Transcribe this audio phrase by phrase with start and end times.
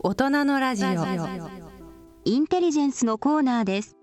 [0.00, 0.90] 大人のラジオ。
[2.24, 3.96] インテリジェンスのコーナーです。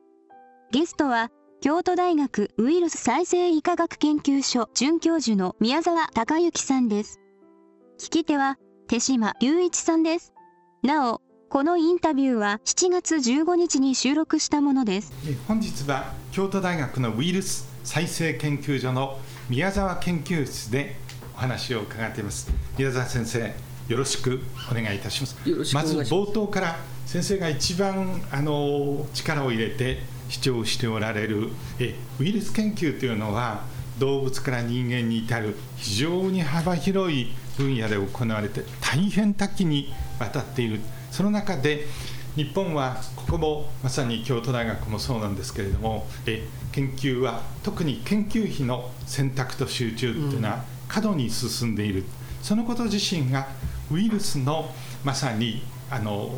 [0.73, 1.29] ゲストは
[1.61, 7.21] 京都大学ウイルス再生医科学研究所准教授の宮沢隆之さんです。
[7.97, 8.58] 聞き手は
[8.89, 10.34] 手島雄一さんです。
[10.84, 15.14] なおこのインタビューは7月15日に収録したものです。
[15.48, 19.18] 本日は京都大学のウイルス再生研究所の
[19.50, 20.98] 宮沢研究室で
[21.36, 22.52] お話を伺っています。
[22.77, 23.54] 宮沢先生
[23.88, 24.41] よろしく
[24.71, 25.73] お願いいたします。
[25.73, 33.63] まず冒頭から先生が一番あの力を入れて主張しておられるえウイルス研究というのは
[34.00, 40.80] 動物から人間に至る非常に幅広い分野で行われて大変多岐にわたっている。
[41.11, 41.86] その中で
[42.36, 52.03] 日本はここもまさに京都大学もそうなんですけれどもえ研究は特に研究費の選択と集中というのは過度に進んでいる、
[52.41, 53.47] そのこと自身が
[53.92, 54.72] ウイルスの
[55.03, 56.30] まさにあの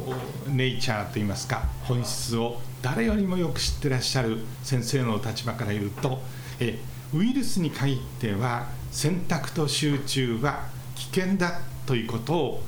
[0.48, 6.20] ネイチャーといいますか本質を誰よりもよく知ってらっしゃる先生の立場から言うと
[6.60, 6.78] え
[7.14, 12.64] ウイルスに限っては選択と集中は危険だということを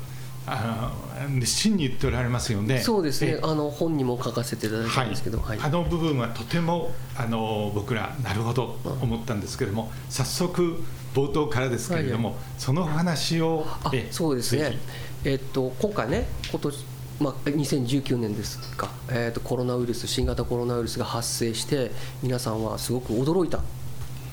[0.46, 0.92] あ
[1.30, 2.80] 熱心に言っておられますよね。
[2.80, 3.40] そうですね。
[3.44, 13.66] あの本にも書かせていただいたんですけど、はい、あの部分はとてもあの僕らなるほどと思ったんですけれども、早速冒頭からですけれども、はい、その話を
[14.12, 14.78] そうですね。
[15.26, 16.86] えっと今回ね今年
[17.20, 21.92] まあ、2019年ですか、えーと、コロナウイルス新型コロナウイルスが発生して
[22.24, 23.60] 皆さんはすごく驚いた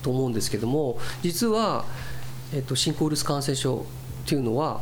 [0.01, 1.83] と思うんですけども実は、
[2.53, 3.85] えーと、新興ウイルス感染症
[4.23, 4.79] っていうのは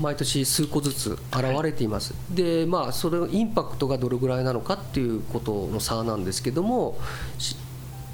[0.00, 6.98] 毎年数個ずつ現れています、はい、でまあそれのインパクトがどれぐらいなのかっていうことの差なんですけども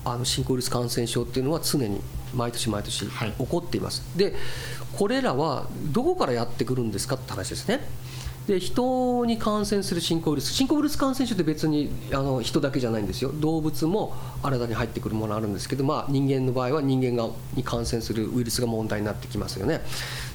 [0.06, 2.00] あの新興ウイルス感染症っていうのは常に
[2.32, 4.36] 毎年毎年起こっています、はい、で
[4.96, 7.80] これらはどこからやってくるんですかって話ですね。
[8.46, 13.32] で人に感染する新興ウイルス新興ウイルス感染症って別にあの人だけじゃないんですよ。
[13.34, 19.80] 動物も新たに入ってくるものあるんですけど、まあ、人間の場合は人間がに感染するウイルスが問題になってきますよね。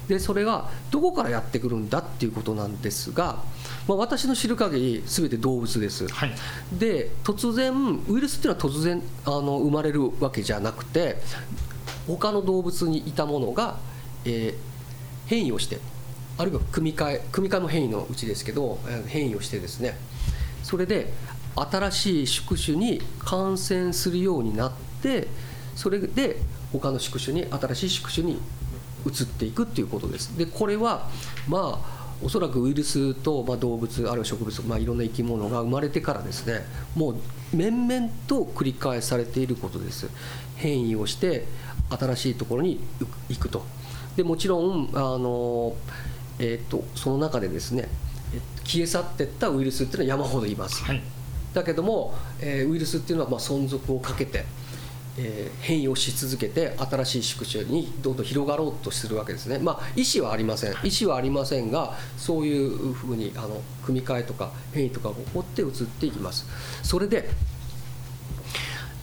[0.08, 3.42] でそれがどこからやってくるんだっていうことなんですが、
[3.88, 6.32] まあ、私の知る限り全て動物です、はい、
[6.72, 7.72] で突然
[8.08, 11.16] ウイルスっていうのは突然あの生まれるわけじゃなくて
[12.06, 13.78] 他の動物にいたものが、
[14.24, 14.54] えー、
[15.26, 15.80] 変異をして
[16.38, 19.96] あるいは組み換え組み換えも変異のうちですけど変異をしてですね。
[20.62, 21.12] それで
[21.54, 24.72] 新しい宿主に感染するようになっ
[25.02, 25.28] て
[25.76, 26.40] それで
[26.72, 28.40] 他の宿主に新しい宿主に
[29.06, 30.36] 移っていくっていうことです。
[30.38, 31.08] でこれは
[31.48, 37.16] まあおそらくウイルスと、まあ、動物あるいは植物、まあ、いろんな生き物が生まれてからですねもう
[37.52, 40.08] 面々と繰り返されていることです。
[40.56, 41.46] 変異をして
[41.90, 42.80] 新しいところに
[43.28, 43.64] 行くと。
[44.16, 45.74] でもちろんあの、
[46.38, 47.88] えーと、その中でですね
[48.64, 51.02] 消え去っていったウイルスっていうのは山ほどいます、はい、
[51.54, 54.44] だけども、えー、ウイルスっていうのはまあ存続をかけて
[55.18, 60.72] えー、変異をし続けて新しい宿主にどんどん広がろうとするわけですね、まあ、意思はありません。
[60.82, 66.46] 意思はありませんがそういうふうにあの組み換えとか変異とかが起こって移っていきます。
[66.82, 67.28] それで、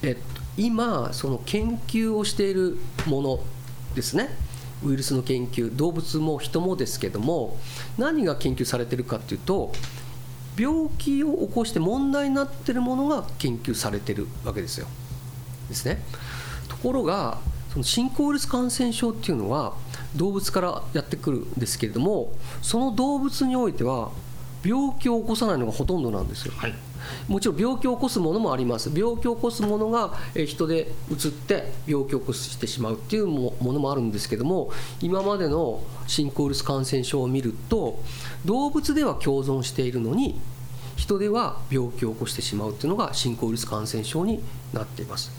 [0.01, 0.21] えっと、
[0.57, 3.39] 今その研究をしているもの
[3.95, 4.29] ですね。
[4.83, 7.57] ウイルスの研究動物も人もですけども
[7.97, 9.73] 何が研究されてるかっていうと
[10.57, 14.87] 病気を起こして問題になってるものが研究されてるわけですよ。
[15.69, 16.03] ですね。
[16.67, 17.39] ところが
[17.71, 19.73] その新興ウイルス感染症っていうのは
[20.15, 24.11] 動物からやってくるんですけれどもその動物においては
[24.65, 26.73] 病気を起こさないのがほとんどなんですよ、はい、
[27.27, 28.91] もちろん病気を起こすものもあります。
[28.93, 30.13] 病気を起こすものが
[30.47, 37.99] 人でうつって病気を起こしてしまうっていうものもあるんですけども今までの新興ウイルス感染症を見ると
[38.45, 40.39] 動物では共存しているのに
[40.95, 44.43] 人では病気を起こしてしまうというのが新興ウイルス感染症に
[44.73, 45.31] なっています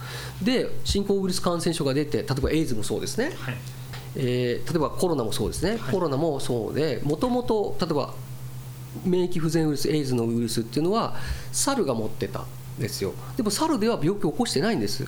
[0.43, 3.56] で新興ウイルス感染症が出て例えばエイズもそうですね、はい、
[4.17, 8.15] えー、例えばコロナもそうですね、はい、コロナもそうでもともと例えば
[9.05, 11.14] 免疫不全ウイルスエイズのウイルスっていうのは
[11.53, 12.47] 猿が持ってたん
[12.81, 13.12] ですよ。
[13.37, 15.06] でも猿では病気を起こしてないんです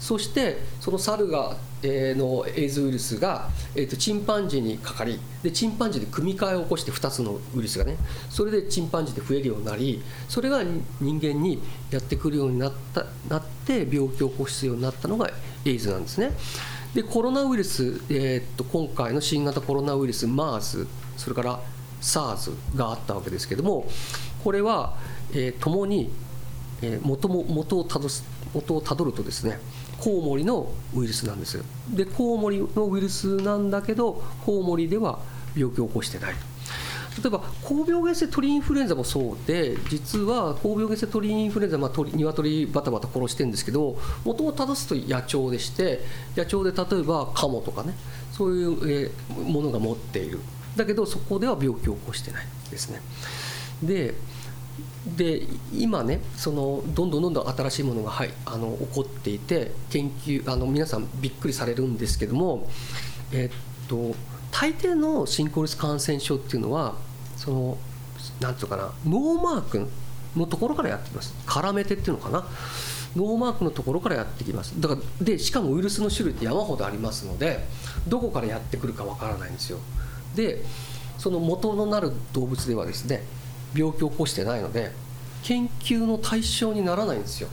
[0.00, 7.96] そしてその猿が、えー、のエイズウイルスが、えーと、チンパンジーにかかりでチンパンジーで組み換えを起こして2つのウイルスがね
[8.28, 10.62] それでチンパンジーで増えるようになりそれが
[11.00, 15.30] 人間にやってくるようになったなって病気を起こすようになったのが
[15.64, 16.30] エイズなんですね。
[16.94, 20.86] でコロナウイルス、えーと、今回の新型コロナウイルス MERS
[21.18, 21.60] それから
[22.00, 23.86] SARS があったわけですけども
[24.42, 24.96] これは、
[25.32, 26.10] えー、共に、
[26.80, 29.58] えー、元も元をたどす元をたどるとですね
[30.00, 35.18] コウモリのウイルスなんですでコウモリのウイルスなんだけどコウモリでは
[35.56, 36.34] 病気を起こしてない
[37.22, 46.00] 例えば高病原性鳥インフルエンザもそうで実は高病原性鳥インフルエンザ、まあ、鶏バタバタ殺してるんですけど元を正すと野鳥でして
[46.36, 47.94] 野鳥で例えばカモとかね
[48.32, 49.10] そういう、え、
[49.50, 50.40] ものが持っている。
[50.76, 53.00] だけどそこでは病気を起こしてないですね。
[53.82, 54.14] で
[55.14, 55.42] で
[55.72, 62.68] 今ねそのどんどんどんどん新しいものが、はい、あの起こっていて研究あの皆さんびっくりされるんですけども、
[63.32, 64.14] えっと
[64.50, 66.96] 大抵の新興ウイルス感染症っていうのは
[67.36, 67.78] その
[68.40, 69.88] なんていうかなノーマーク
[70.34, 71.34] のところからやってきます。
[71.46, 72.46] 搦手っていうのかな。
[73.16, 74.78] ノーマークのところからやってきます。
[74.78, 77.64] だからでしかもウイルスの種類って山ほどありますので
[78.06, 79.78] どこからやってくるかわからないんですよ。
[80.34, 80.62] で
[81.16, 83.22] その元のなる動物ではですね
[83.74, 84.92] 病気を起こしてないので
[85.42, 87.48] 研究の対象にならないんですよ。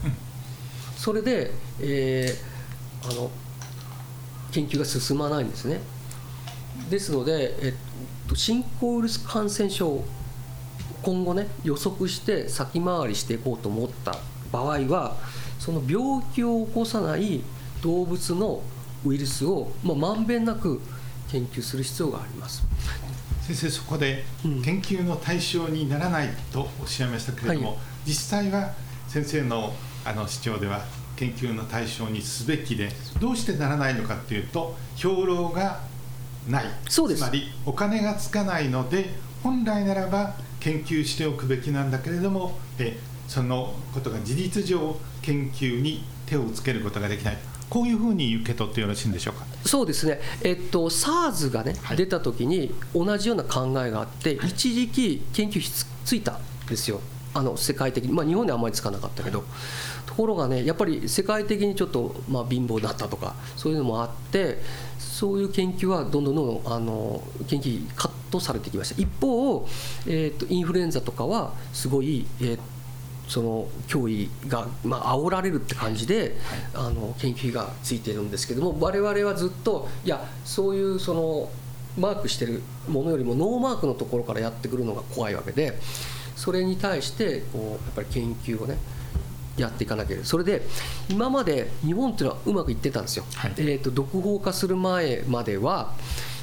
[0.98, 3.30] それで、えー、あの
[4.52, 5.80] 研究が進まないんですね。
[6.90, 7.74] ですので、えっ
[8.28, 10.04] と、新興ウイルス感染症
[11.04, 14.18] 今後ね予測して先回りしていこうと思った
[14.52, 15.18] 場合は
[15.60, 17.42] その病気を起こさない
[17.82, 18.62] 動物の
[19.06, 20.82] ウイルスを、まあ、まんべんなく
[21.30, 22.64] 研究する必要があります。
[23.46, 24.24] 先生そこで
[24.64, 28.72] 研究の対象にならないとおっしゃいましたけれども、はい、実際は
[29.08, 29.74] 先生の
[30.06, 30.82] あの主張では
[31.16, 35.82] 研究の対象にすべきでどうしてならないのかっていうと兵糧が
[36.50, 36.66] ない。
[36.90, 37.22] そうです。
[37.22, 39.12] つまりお金がつかないので
[39.44, 42.98] 本来ならば研究しておくべきなんだけれどもえ
[43.28, 47.38] そのことが事実上研究に手をつけることができない
[47.74, 49.46] こういうふうに受け取ってよろしいんでしょうか？
[49.66, 57.02] そうですね、えっと、SARS がね、はい、出た時に同じような考えがあって、はい、一時期研究室ついたんですよ。
[57.34, 59.48] あの世界的に、まあ、日本ではあまりつかなかったけど、はい、
[60.06, 64.60] ところがねやっぱり世界的にちょっと、まあ、貧乏だったとかそういうのもあって
[65.00, 69.02] そういう研究はどんどんどんどんあの研究カットされてきました。
[69.02, 69.68] 一方、
[70.06, 72.60] えーと、インフルエンザとかはすごい、えー
[73.28, 76.36] その脅威が、まあ煽られるって感じで、
[76.74, 81.50] あの研究がついてるんですけども我々はずっといやそういうその
[81.98, 85.78] マークしてるものよりもノーマークのところからやってくるのが怖いわけで
[86.36, 88.78] それに対してこうやっぱり研究をね
[89.56, 90.26] やっていかなきゃいけない。
[90.26, 90.64] それで
[91.10, 95.94] 今まで日本っていうのはうまくいってたんですよ、はい、えーと、独法化する前までは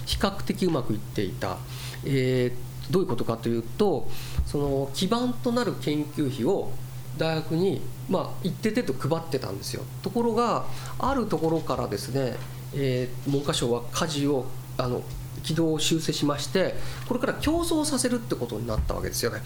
[0.07, 1.57] 比較的うまくいっていた、
[2.05, 4.09] えー、どういうことかというと
[4.47, 6.71] その基盤となる研究費を
[7.17, 9.83] 大学に、まあ、一定程度配ってたんですよ。
[10.03, 10.65] ところが
[10.99, 12.37] あるところからですね、
[12.75, 14.47] えー、文科省は舵を
[14.79, 15.03] あの
[15.43, 16.75] 軌道を修正しまして
[17.09, 19.41] これから競争させるってことになったわけですよね。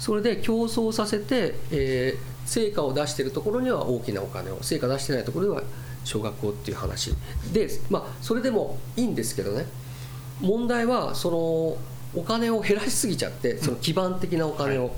[0.00, 5.62] それで競争させて、えー、成果を出してるところには大きなお金を成果出してないところでは
[6.04, 7.14] 小学校っていう話。
[7.52, 9.66] で、まあ、それでもいいんですけどね。
[10.40, 11.76] 問題はその
[12.16, 14.92] お金を減らしすぎちゃってその基盤的なお金を、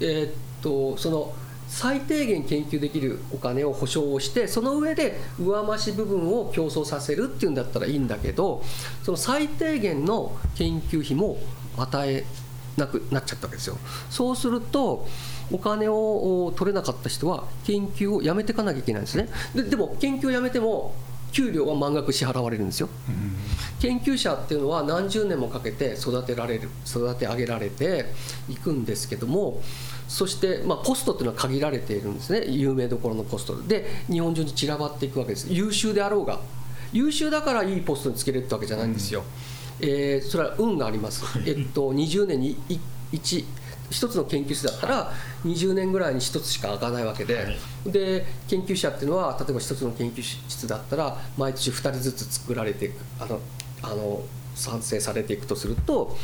[0.00, 1.34] えー、っとその
[1.68, 8.62] 最低限研究できるお金を保証をしてその上で上増し部分を競争させるっていうんだったらいいんだけど
[9.02, 11.38] その最低限の研究費も
[11.76, 12.24] 与え
[12.76, 13.78] なくなっちゃったわけですよ。
[14.10, 15.06] そうすると
[15.50, 19.28] お金を取れなかった人は研究をやめていかなきゃいけないんですね。
[19.54, 20.94] ででも研究をやめても
[21.36, 22.88] 給料は満額支払われるんですよ。
[23.78, 28.06] 研究者っていうのは何十年もかけて育てられる育て上げられて
[28.48, 29.60] いくんですけども
[30.08, 32.46] そして、まあ、ポストっていうのは限られているんですね。
[32.46, 33.86] 有名どころのポストで。
[34.10, 35.52] 日本中に散らばっていくわけです。
[35.52, 36.40] 優秀であろうが。
[36.92, 39.22] 優秀だからいいポストにつけれるってわけじゃないんですよ、
[39.80, 42.56] うん、えー、それは運があります、 えっと、20年に
[43.12, 43.44] 1
[43.90, 45.12] 一つの研究室だったら
[45.44, 47.42] 20年ぐらいに1つしか開かないわけで、は
[47.86, 53.40] い、で研究者っていうのは例えば1つの研究室だったら毎年2人ずつ作られていくあの
[53.82, 54.22] あの
[54.54, 56.16] 賛成されていくとすると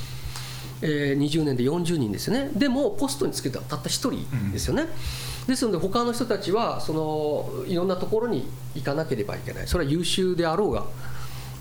[0.83, 2.50] えー、20年で40人ですよね。
[2.54, 9.69] でもポストにつけたたった1人ですよね、うん、ですので他の人たちはそのいろんなところに行かなければいけない。
[9.69, 10.87] それは優秀であろうが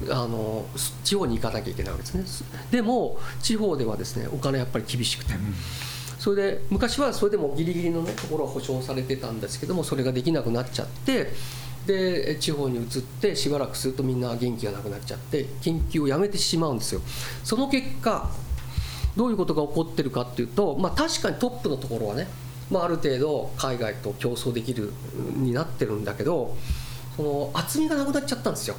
[0.10, 0.66] あの
[1.04, 2.60] 地方に行かなきゃいけないわけですね。
[2.72, 5.54] でも地方ではですねお金やっぱり厳しくて、うん、
[6.22, 11.30] それで昔はそれでもギリギリの、ね、ところは保証されてたんですけどもそれができなくなっちゃって
[11.88, 17.02] で地方に移ってしばらくするとみんな元気がなくなっちゃって研究をやめてしまうんですよ
[17.44, 18.30] その結果
[19.18, 22.28] どういうことが起こってるかっていうと、まあ、確かにトップのところはね、
[22.70, 24.94] まあ、ある程度海外と競争できる
[25.36, 26.56] になってるんだけど
[27.18, 28.76] その厚みがなくなっちゃったんですよ。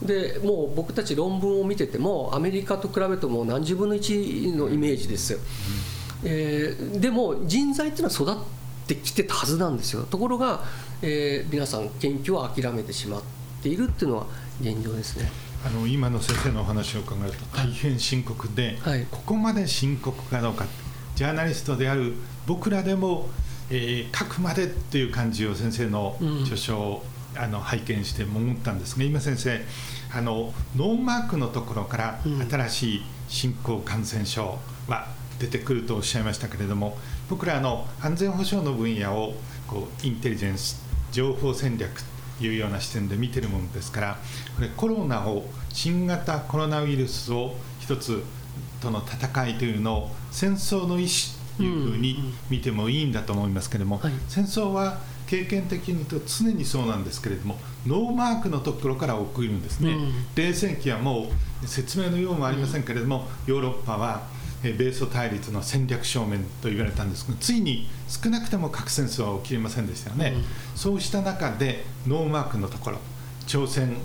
[0.00, 5.38] うん、でもう僕たち論文を見ててもアメリカと比べても何十分の1のイメージですよ。
[5.38, 5.44] うん、
[6.24, 8.46] えー、でも人材っていうのは育っ
[8.86, 10.04] てきてたはずなんですよ。
[10.04, 10.64] ところが、
[11.02, 13.22] えー、皆さん研究を諦めてしまっ
[13.62, 14.26] ているっていうのは
[14.60, 15.30] 現状ですね。
[15.64, 20.66] あの今の先生のお話を伺うと大変深刻で、はい、ここまで深刻かどうか
[21.16, 22.14] ジャーナリストである
[22.46, 23.28] 僕らでも、
[23.70, 29.60] えー、書くまでっていう感じを先生の著書を、うん、あの拝見して思ったんですが今先生
[30.14, 36.96] あのノーマークのところから新しい新興感染症は出てくるとおっしゃいましたけれども
[37.28, 39.34] 僕らの安全保障の分野を
[39.66, 42.00] こうインテリジェンス情報戦略
[42.38, 44.18] というような視点で見てるものですから
[44.56, 48.22] これコロナを新型コロナウイルスを一つ
[48.80, 61.28] との戦いというのを戦争の一種というふうに見てもいいんだと思いますけれども、はい、戦争は経験的に言うと常にそうなんですけれどもノーマークのところから起きるんですね、うん、冷戦期はも
[61.62, 64.26] う説明のようもありませんけれども、ヨーロッパは
[64.62, 72.98] 米ソ対立の戦略正面と言われたんですがついに少なくとも核戦争は起きれませんでしたよね、うん、そうした中でノーマークのところ
[73.46, 73.96] 朝鮮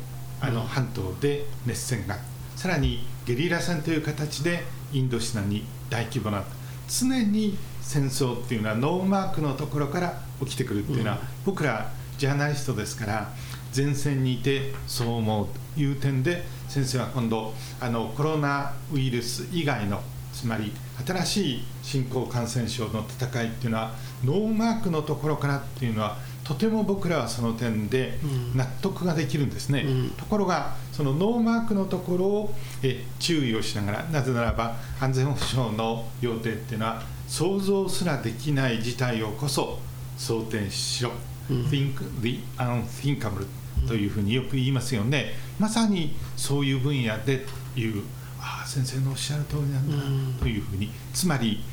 [0.41, 2.17] あの半島で熱戦が
[2.55, 6.43] さらにゲリラ戦という形でインドシナに大規模な
[6.87, 13.31] 常に戦争っていうのはノーマークのところから起きてくるっていうのは、うん、僕らジャーナリストですから
[13.75, 20.01] 前線にいてそう思うという点で先生は今度あのコロナウイルス以外の
[20.43, 20.73] つまり
[21.07, 23.93] 新しい新興感染症の戦いっていうのは
[24.25, 28.19] ノーマークのところからっていうのはとても僕らはその点で
[28.53, 39.79] 納得ができるんですね、うん、ところがそのノーマークのところをえ注意をしながらなぜならば安全保障の要点っていうのは想像すらできない事態をこそ
[40.17, 41.11] 想定しろ、
[41.49, 43.47] うん、Think the unthinkable
[43.87, 47.45] というふうによく言いますよね、まさにそういう分野で
[47.75, 48.03] いう
[48.43, 51.63] ああ先生のおっしゃる通りなんだというふうに、つまり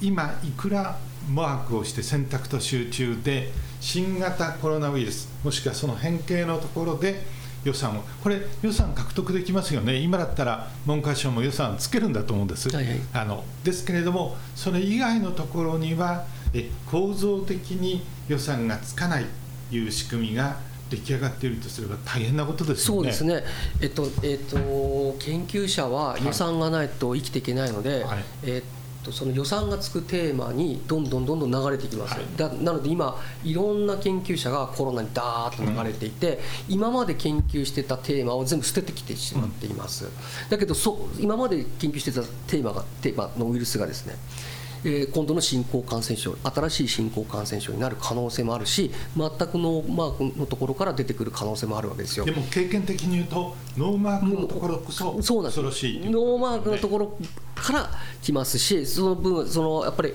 [0.00, 0.98] 今いくら
[1.30, 7.22] マークをして選択と集中で新型コロナウイルスもしくはその変形のところで
[7.64, 9.96] 予算をこれ予算獲得できますよね。
[9.96, 19.26] 今だったら文科省も予算つけるんだと思うんです、はいはい、あのですけれどもそれ以外のところにはえ構造的に予算がつかない
[19.70, 20.56] という仕組みが
[20.90, 22.96] 出来上がっているとすれば大変なことですよね。
[22.96, 23.44] そうですね。
[23.80, 32.14] えっとえっと研究者は予算がないと生きていけないので、はい、えっとその予算がつくテーマにどんどんどんどん流れていきます。
[32.14, 40.06] はい、だなので今いろんな研究者がコロナにダーッと流れていて、うん、今まで研究してたテーマを全部捨ててきてしまっています。
[40.06, 40.10] うん、
[40.50, 44.16] だけどそ今まで研究してたテーマがテーマのウイルスがですね。
[44.84, 52.24] えー、今度の新興感染症新しい新興感染症になる可能性もあるし全くノーマークのところから出てくる可能性もあるわけですよ。
[52.24, 55.62] でも経験的に言うとノーマークのところこそそうなんです。
[55.62, 57.18] ノーマークのところ
[57.54, 57.90] から
[58.22, 60.12] 来ますしその分そのやっぱり、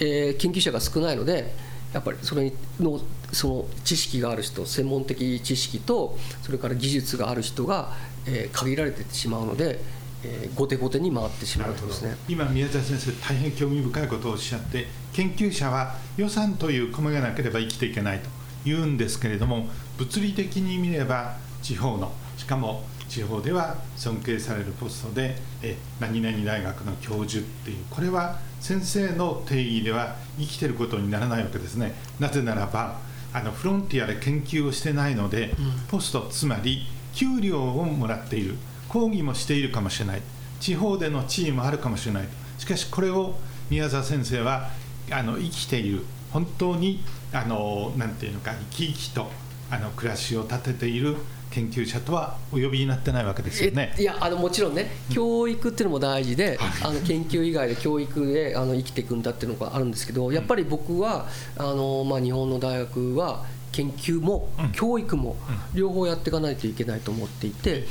[0.00, 1.52] えー、研究者が少ないので
[1.92, 3.00] やっぱりそれの
[3.32, 7.92] その知識がある人専門的知識とそれから技術がある人が、
[8.26, 9.80] えー、限られてしまうので
[10.24, 12.16] えー、後手後手に回ってしまうとですね。
[12.28, 18.28] 今宮沢先生大変興味深いことをおっしゃって研究者は予算という米がなければ生きていけないと
[18.64, 31.94] 言うんですけれども物理的に見れば地方のしかも地方では尊敬されるポストでえ何々大学の教授っていうこれは先生の定義では生きてることにならないわけですね。
[32.18, 32.98] なぜならば
[33.32, 35.54] あのフロンティアで研究をしてないので、
[35.88, 38.56] ポストつまり給料をもらっている
[38.88, 40.22] 講義もしているかもしれない。
[40.60, 42.28] 地方での地位もあるかもしれない。
[42.58, 43.34] しかしこれを
[43.70, 44.70] 宮沢先生は
[45.10, 46.04] あの生きている。
[46.32, 47.02] 本当に
[47.32, 49.30] あのなんていうのか生き生きと
[49.70, 51.16] あの暮らしを立てている
[51.50, 53.94] 研究者とはお呼びになってないわけですよね。
[53.98, 61.26] いやあのもちろんね教育っていうのも大事で、うん、あの研究以外で教育であの生きていくんだっていうのがあるんですけどやっぱり僕は
[61.56, 63.44] あの、まあ、日本の大学は
[63.78, 65.36] 研究も教育も
[65.72, 67.84] 両方やっていかないといけないと思っていて、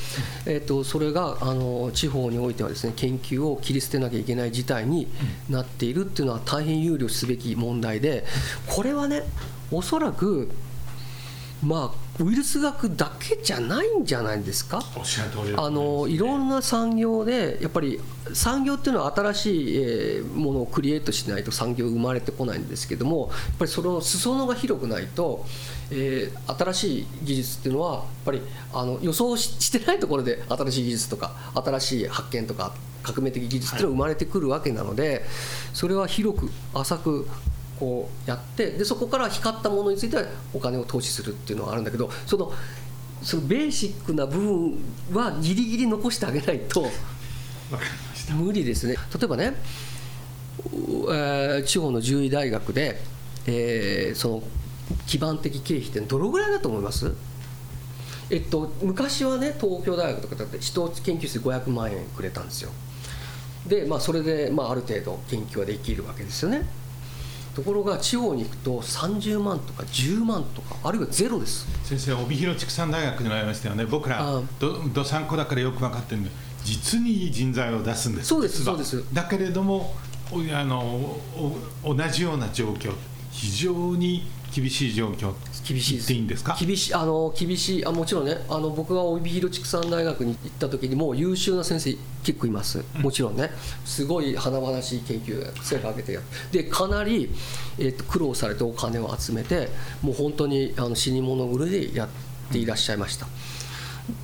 [0.46, 5.08] えー、とそれがあの地方においてはですね研究を切り捨てなきゃいけない事態に
[5.50, 8.26] なっているっていうのは大変憂慮すべき問題で
[8.68, 9.24] これはね
[9.72, 10.52] おそらく
[11.64, 14.80] まあ、ウイルス学だけじゃないんじゃないですか？
[15.58, 18.00] あのいろんな産業でやっぱり
[18.32, 25.48] 産業っていうのは新しいものをクリエイトしないと産業生まれてこないんですけどもやっぱりその裾野が広くないと、
[25.92, 28.42] えー、新しい技術っていうのはやっぱり
[28.74, 35.24] あの予想してないところで新しい技術とか新しい発見とか革命的技術っていうのが生まれてくるわけなので、
[35.74, 37.28] それは広く浅く
[37.80, 42.52] こうやってでそこから光ったものについてはお金を投資するっていうのはあるんだけどその
[43.22, 44.78] そのベーシックな部分
[45.14, 46.88] はギリギリ残してあげないと
[48.36, 48.96] 無理ですね。
[48.96, 49.54] 例えばね、
[50.64, 53.00] えー、地方の獣医大学で、
[53.46, 54.44] えー、その
[55.06, 57.14] 基盤的経費ってどのぐらいだと思います？
[58.30, 62.72] えっと、昔はね東京大学とかだって一つ研究室500万円くれたんですよ。
[63.66, 66.68] で、まあ、それで、まあ、ある程度研究はできるわけですよね。
[67.56, 71.68] ところが地方に行くと30万とか10万とかあるいはゼロです。
[71.86, 73.86] 先生帯広畜産大学にありましたよね。
[73.86, 76.30] 僕らどどさんこだからよく分かってるんで
[76.64, 78.28] 実にいい人材を出すんです。
[78.28, 79.04] そうですそうです。
[79.14, 79.96] だけれども
[80.54, 81.18] あの
[81.84, 82.94] 同じような状況。
[83.32, 84.28] 非常に
[84.60, 85.34] 厳しい状況
[85.68, 86.58] 厳しいでいいんですか？
[86.60, 92.84] 厳しいあの厳しいあもちろんねあの僕が帯広畜産大学に行った時にもう優秀な先生結構います。
[92.96, 93.52] もちろんね。
[93.86, 96.22] すごい華々しい研究成果上げてや
[96.52, 97.30] でかなり、
[97.78, 99.70] えーと、苦労されてお金を集めて
[100.02, 102.10] もう本当にあの死に物狂いでやっ
[102.52, 103.28] ていらっしゃいました、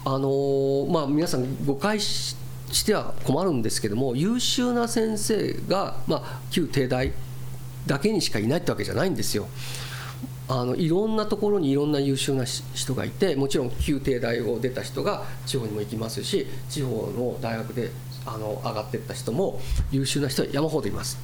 [0.06, 2.36] あのまあ皆さん誤解し
[2.86, 7.12] ては困るんですけども優秀な先生が、まあ、旧帝大
[7.86, 9.48] だけにしかいないってわけじゃないんですよ。
[10.48, 17.92] あのいろんなところにいろんな優秀な人がいてもちろん旧帝大を出た人が地方にも行きますし地方の大学で
[18.26, 21.18] あの上がっていった人も優秀な人は山ほどいます。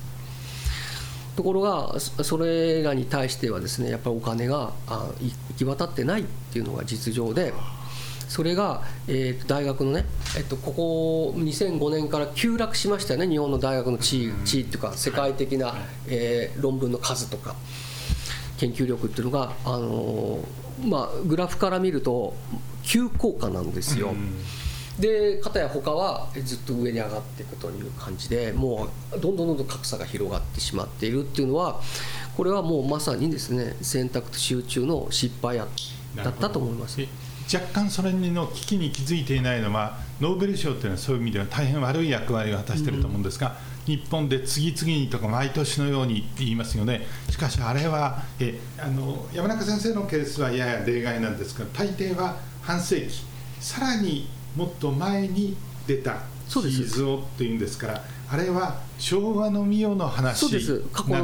[1.36, 4.74] ところがそれらに対してはですねやっぱりお金が
[5.22, 7.54] 行き渡ってないっていうのが実情で
[8.28, 10.06] それが、えー、大学のね、
[10.38, 15.76] えっと、ここ2005年から急落しましたよね日本の大学の地位地位っていうか世界的な、
[16.08, 17.56] えー、論文の数とか。
[18.60, 20.40] 研究力っていうのが、あの
[20.86, 22.36] まあ、グラフから見ると
[22.84, 24.14] 急降下なんですよ。
[25.00, 31.80] で片や他はずっと上に上がっていくという感じでもうどんどんどんどん格差が広がってしまっているっていうのは
[32.36, 37.00] これはもうまさにですね選択集中の失敗だったと思います。
[37.52, 43.56] 若干それの危機に気づいていないのはノーベル賞というのはそういう意味では大変悪い役割を果たしていると思うんですが、
[43.90, 47.08] 日本で次々にとか毎年のように言いますよね。
[47.32, 53.24] しかしあれはえあの山中先生のケースはやや例外なんですが大抵は半世紀
[53.60, 56.18] さらにもっと前に出た
[56.48, 60.52] チーズをっていうんですからあれは昭和の御代の話なん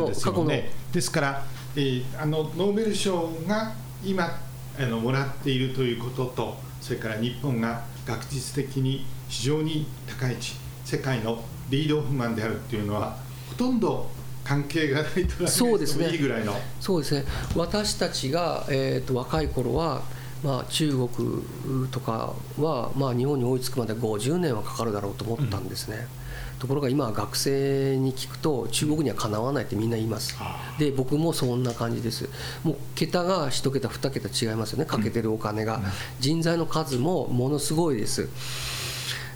[0.07, 0.71] ですよね。
[0.91, 1.45] ですから、
[1.75, 4.39] えー、あのノーベル賞が今
[4.79, 13.17] あのもらっているということとそれから日本が学術的に非常に高い位置世界のリードオフマンであるっていうのは
[13.49, 14.09] ほとんど
[14.43, 16.11] 関係がないとそうですね。
[16.11, 16.53] いいぐらいの。
[16.79, 17.25] そうですね。
[17.55, 20.03] 私たちが、えーと、若い頃は
[20.45, 26.07] まあ、中国とかは、まあ、日本に追いつくまで50年はかかるだろうと思ったんですね、
[26.53, 30.37] うん、ところが今学生に聞くと中国にはかなわないってみんな言います。
[30.77, 32.29] で僕もそんな感じです。
[32.63, 34.85] もう桁が1桁2桁違いますよね。
[34.85, 35.83] かけてるお金が、うん、
[36.19, 38.29] 人材の数もものすごいです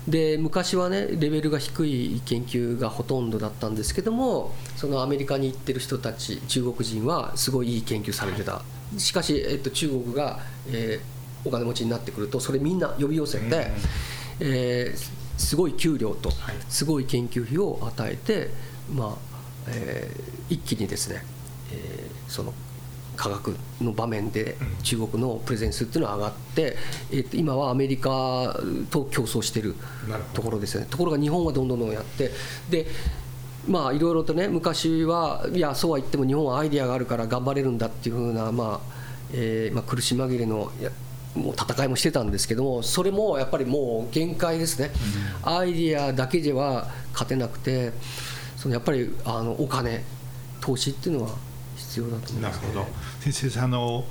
[0.10, 8.64] で昔はねレベルが低い研究がほとんどだったんですけどもそのアメリカに行ってる人たち中国人はすごいいい研究されてた。
[8.98, 10.40] しかし、えっと、中国が、
[10.72, 13.68] えー、お金持ちになってくるとそれみんな呼び寄せて、
[14.40, 16.32] えー、すごい給料と
[16.70, 18.50] すごい研究費を与えて、
[18.92, 19.18] まあ
[19.68, 21.24] えー、一気にですね、
[21.72, 22.54] えー、その
[23.20, 26.78] 科学の場面で中国のプレゼンスっていうのは上がって、
[27.12, 28.58] えー、と今はアメリカ
[28.90, 29.76] と競争している
[30.34, 30.88] ところですよね。
[30.90, 32.32] ところが日本はどんどんどんやって
[32.70, 32.88] で
[33.68, 38.96] まあいろいろとね昔はいやそうは言っても日本はアイディアがあるから頑張れるんだっていうふうな、まあ
[39.34, 40.72] えーまあ、苦し紛れの
[41.36, 44.92] もう戦いもしてたんですけどもそれもやっぱりもう限界ですね、
[45.46, 47.92] うん、アイディアだけでは勝てなくて
[48.56, 50.04] そのやっぱりあのお金
[50.62, 51.36] 投資っていうのは
[51.76, 54.06] 必要だと思います、ね、なるほど先生あの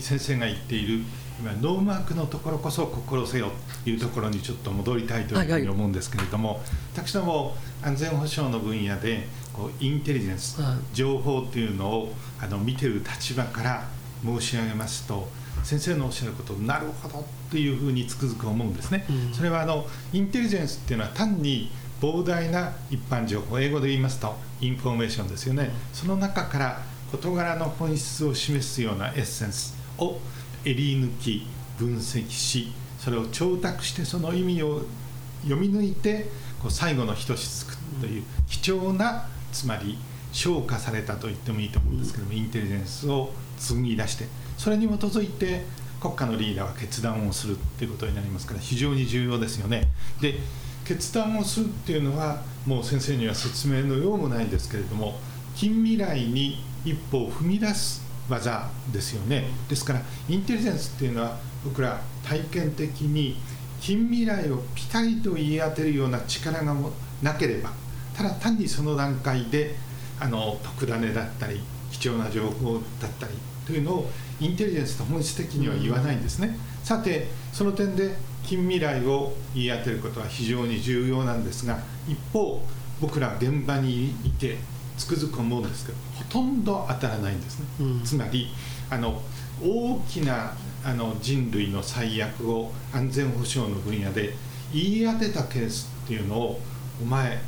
[0.00, 1.04] 先生が言っている
[1.38, 3.50] 今ノーマークのところこそ心せよ
[3.84, 13.84] というところにちょっと戻りたいというふうに思うんですけれども、はいはい、私ども安全保障の分野でこうインテリジェンス、はい、情報というのをあの見てる立場から
[14.24, 15.28] 申し上げますと
[15.62, 19.06] 先生のおっしゃることなるほどというふうにつくづく思うんですね。
[19.08, 25.70] うん、それはあのインテリジェンスっていうのは単に膨大な一般情報英語で言いますとインフォメーションですよね。
[25.92, 30.18] その中から事柄の本質を示すようなエッセンスを
[30.64, 31.46] 選り抜き
[31.78, 34.82] 分析しそれを調達してその意味を
[35.42, 36.28] 読み抜いて
[36.60, 39.98] こう最後の一滴という貴重なつまり
[40.32, 45.64] 昇華されたと言ってもいいと思うんですけどもインテリジェンスを紡ぎ出してそれに基づいて
[46.00, 49.88] 国家のリーダーは決断をするっていうことになりますから非常に重要ですよね。
[50.20, 50.36] で
[50.84, 55.18] 決断をするっていうのはもう先生には説明のようもないんですけれども
[55.54, 59.44] 近未来に一歩を踏み出す技ですよね。
[59.68, 63.36] ですからインテリジェンスっていうのは僕ら体験的に
[63.80, 66.74] 近未来をピタリと言い当てるような力が
[67.22, 67.70] なければ
[68.14, 69.74] ただ単にその段階で
[70.20, 73.32] あの特ダネだったり貴重な情報だったり
[73.66, 78.14] というのをインテリジェンスと本質的には言わないんですね、さてその点で
[78.44, 82.62] 近未来を言い当てることは非常に重要なんですが一方
[83.00, 84.56] 僕ら現場にいて
[85.00, 88.48] つくづく思うんですけどほとんど当たらないんですね、うん、つまり
[88.90, 89.22] あの
[89.62, 90.52] 大きな
[90.84, 94.34] あの人類の最悪を安全保障の分野で
[94.72, 96.60] 言い当てたケースっていうのを
[97.00, 97.38] お前、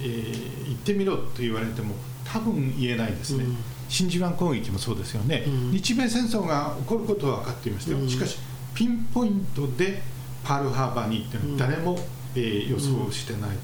[0.00, 3.56] えー、言ってみろと言われても多分言えないですね、うん、
[3.88, 8.38] 真珠湾攻撃もそうですよね、うん、日米戦争が起こることは分かっていましたよ、うん、しかし
[8.72, 10.00] ピンポイントで
[10.44, 11.98] パールハーバーに行っての誰も、
[12.36, 13.56] えー、予想してない、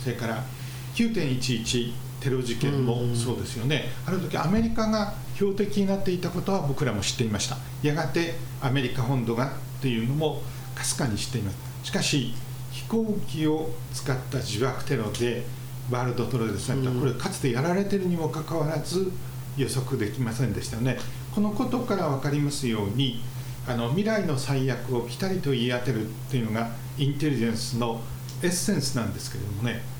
[0.00, 0.42] それから
[0.94, 1.92] 9.11
[2.22, 7.56] テロ事件もそうですよね、ある時アメリカが標的になっていたことは僕らも知っていました。
[7.82, 9.50] やがてアメリカ本土がっ
[9.82, 10.42] ていうのも
[10.76, 11.56] かすかに知っています。
[11.82, 12.34] しかし
[12.70, 15.44] 飛行機を使った自爆テロで
[15.90, 19.10] ワールドトレードセンター、これかつてやられてるにもかかわらず
[19.56, 20.98] 予測できませんでしたよね。
[21.34, 23.20] このことから分かりますように
[23.66, 28.00] あの未来の最悪をピタリと言い当てるっていうのがインテリジェンスの
[28.42, 29.82] エッセンスなんですけれどもね。
[29.82, 29.91] 失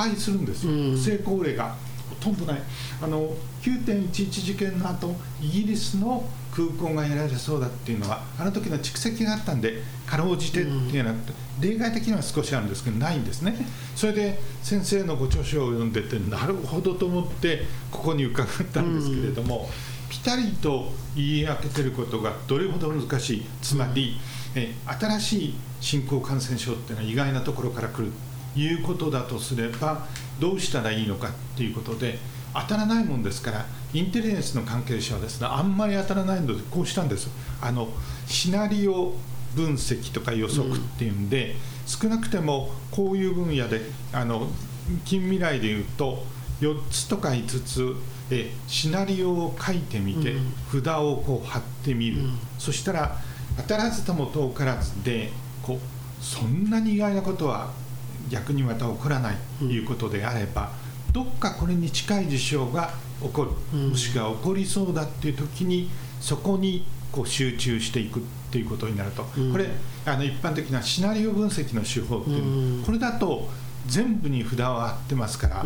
[0.00, 1.76] 敗するんですよ、成功例が。
[2.10, 2.62] ほとんどない。
[3.02, 11.16] あの9.11事件の後イギリスの空港がやられそうだっていうのはあの時の蓄積があったんでかろうじてっていうのは、
[11.60, 13.54] 例外的には少しあるんですけどないんですね。
[13.94, 19.70] それで先生のご著書を読んでてなるほどと思ってここに伺ったんですけれども、
[20.08, 23.46] ピタリと言い当ててることがどれほど難しい。
[23.62, 24.18] つまり、
[24.56, 28.10] え新しい新興感染症っていうのは意外なところから来る
[28.56, 30.06] いうことだとすれば
[30.40, 32.18] どうしたらいいのかっていうことで
[32.54, 37.28] 当たらないもんですからインテリジェンスの関係者はですねあんまり当たらないのでこうしたんです。
[37.60, 37.88] あの
[38.26, 39.14] シナリオ
[39.54, 43.80] 分析とか予測っていうんで、うん、少なくてもこういう分野で
[44.12, 44.48] あの
[45.04, 46.24] 近未来でいうと
[46.60, 47.96] 4つとか5つ
[48.30, 53.16] えシナリオを書いてみて、うん、札をこう貼ってみる、うん、そしたら
[53.56, 55.30] 当たらずとも遠からずで
[55.62, 57.70] こうそんなに意外なことは
[58.30, 60.70] 逆にまた起こらないということであれば、
[61.12, 65.90] どっかこれに近い事象が起こる、もしくは起こりそうだっていう時に
[66.20, 69.66] そこにこう集中していくっていうことになると、これ
[70.06, 73.48] あの一般的なシナリオ分析の手法っていう、これだと
[73.86, 75.64] 全部に札を貼ってますから、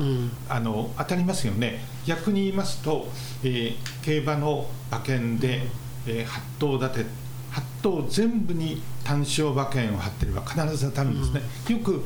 [0.48, 1.84] あの当たりますよね。
[2.06, 3.08] 逆に言いますと、
[3.42, 5.62] えー、競馬の馬券で、
[6.06, 7.06] えー、8頭立て
[7.52, 12.02] 8頭全部に単勝馬券を貼ってれば必ず当たるんですね、よく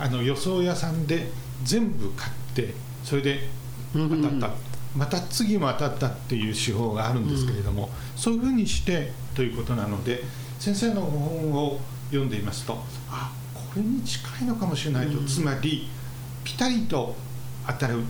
[0.00, 1.28] あの予想屋さんで
[1.62, 3.48] 全部買ってそれで
[3.92, 4.50] 当たった、
[4.96, 10.22] また次も当たったっていう手法があるんですけれども、そういうふうにしてということなので
[10.58, 12.78] 先生の本を読んでいますと
[13.10, 15.88] あこれに近いのかもしれないと、つまり
[16.44, 17.14] ピタリと
[17.66, 18.02] 当たる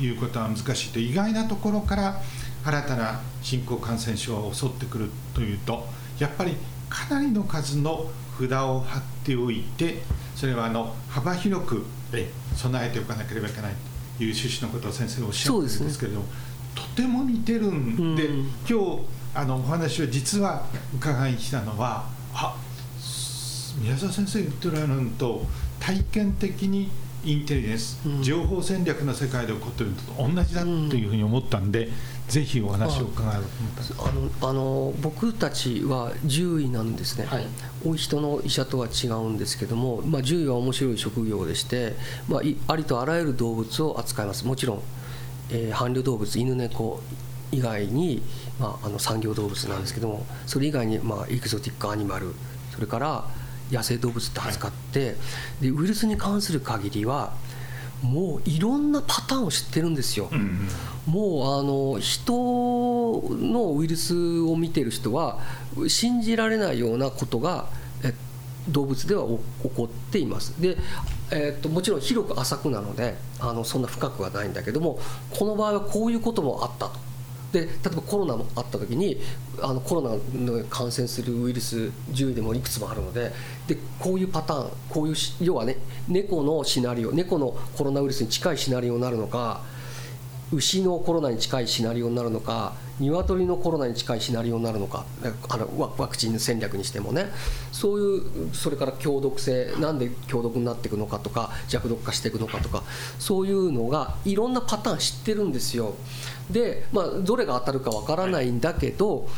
[0.00, 2.20] いうことは難しいと意外なところから
[2.64, 5.86] 新たな新興感染症が襲ってくるというと
[6.18, 6.56] やっぱり
[6.88, 10.02] かなりの数の札を貼っておいて
[10.34, 11.84] それはあの幅広く
[12.56, 13.72] 備えておかなければいけない
[14.16, 16.32] という趣旨のことを先生おっしゃってるんですけれども、ね、
[16.74, 22.56] とても似てるんで、うん、今日あのお話を実は伺いに来たのはあ
[23.80, 25.44] 宮沢先生言っておられるのと
[25.80, 26.90] 体験的に
[27.24, 31.88] インテリジェンス、うん、情報戦略の世界で起こっているのと同じだというふうに思ったんで、
[32.28, 33.42] ぜひお話を伺える
[33.98, 37.46] あのあの僕たちは獣医なんですね、はい、
[37.77, 41.94] お人の医者とは違うんですけども、まあ、獣医は面白い職業でして、
[42.28, 44.46] まあ、ありとあらゆる動物を扱います。
[44.46, 44.82] もちろん、
[45.50, 47.00] えー、伴侶動物犬猫
[47.52, 48.22] 以外に、
[48.58, 52.34] まあ、あの産業動物なんですけどもそれ以外に、まあ、エキゾティックアニマル
[52.74, 53.24] それから
[53.70, 55.16] 野生動物って扱って、はい、
[55.62, 57.34] でウイルスに関する限りは
[58.02, 60.28] もういろんなパターンを知ってるんですよ。
[60.30, 60.68] うん、
[61.06, 65.40] もうあの人のウイルスを見てる人は
[65.88, 67.66] 信じられないようなことが
[68.68, 69.38] 動物では起
[69.74, 70.60] こっています。
[70.60, 70.76] で
[71.30, 74.98] えー、っともちろん広く浅くなのであのそんな深くはないんだけども
[75.30, 77.07] この場合はこういうこともあったと
[77.52, 79.18] で例えばコロナもあった時に
[79.62, 83.32] あのコロナの感染するウイルス獣医でもいくつもあるので
[83.66, 85.76] でこういうパターンこういう要はね
[86.08, 89.62] 猫のシナリオ猫のコロナウイルスに近いシナリオになるのか
[90.52, 95.04] 牛のコロナに近いシナリオになるのか鶏のコロナに近いシナリオになるのか
[95.48, 97.26] あのワクチン戦略にしてもね
[97.70, 102.82] そういうそれから強毒性なんで強毒になっていくのかとか弱毒化していくのかとか
[103.18, 105.94] そういうのがいろんなパターン知ってるんですよ。
[106.50, 109.28] で、まあ、どれが当たるかわからないんだけど、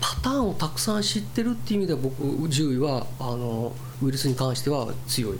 [0.00, 5.38] パターンをたくさん知ってるっていう意味では僕獣医はあのウイルスに関しては強い。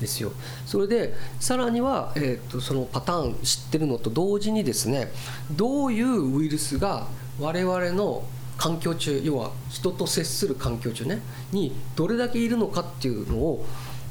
[0.00, 0.32] ですよ
[0.66, 5.12] それでさらには、えーと、そのパターン知ってるのと同時にですね
[5.52, 7.06] どういうウイルスが
[7.38, 8.24] 我々の
[8.58, 11.20] 環境中要は人と接する環境中ね
[11.52, 13.64] にどれだけいるのかっていうのを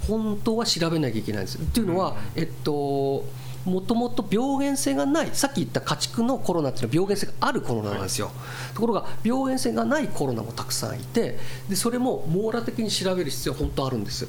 [0.07, 1.59] 本当は調べなきゃいけないんです。
[1.59, 3.23] っていうのは、えっと
[3.65, 8.31] もともと病原性がないさっき言った家畜のコロナっていうのは病原性があるコロナなんですよ、は
[8.71, 11.37] い、ところが病原性がないコロナもたくさんいて
[11.69, 14.27] でそれも網羅的に調べる必要は本当あるんです。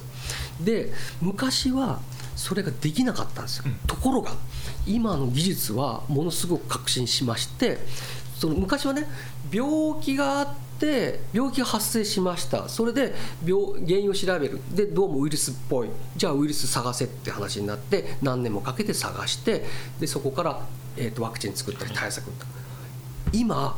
[0.61, 0.91] で
[1.21, 1.99] 昔は
[2.35, 4.31] それができなかったんですよ、うん、ところが
[4.87, 7.77] 今の技術はものすごく革新しまして
[8.37, 9.07] その昔はね
[9.51, 10.63] 病気があって
[11.33, 12.69] 病気が発生しました。
[12.69, 13.13] それで
[13.45, 14.59] 病原因を調べる。
[14.73, 15.89] でどうもウイルスっぽい。
[16.15, 19.63] じゃあウイルス探せって話になって何年もかけて探して
[19.99, 20.65] でそこから、
[20.97, 22.29] えーと、ワクチン作ったり対策
[23.31, 23.75] 今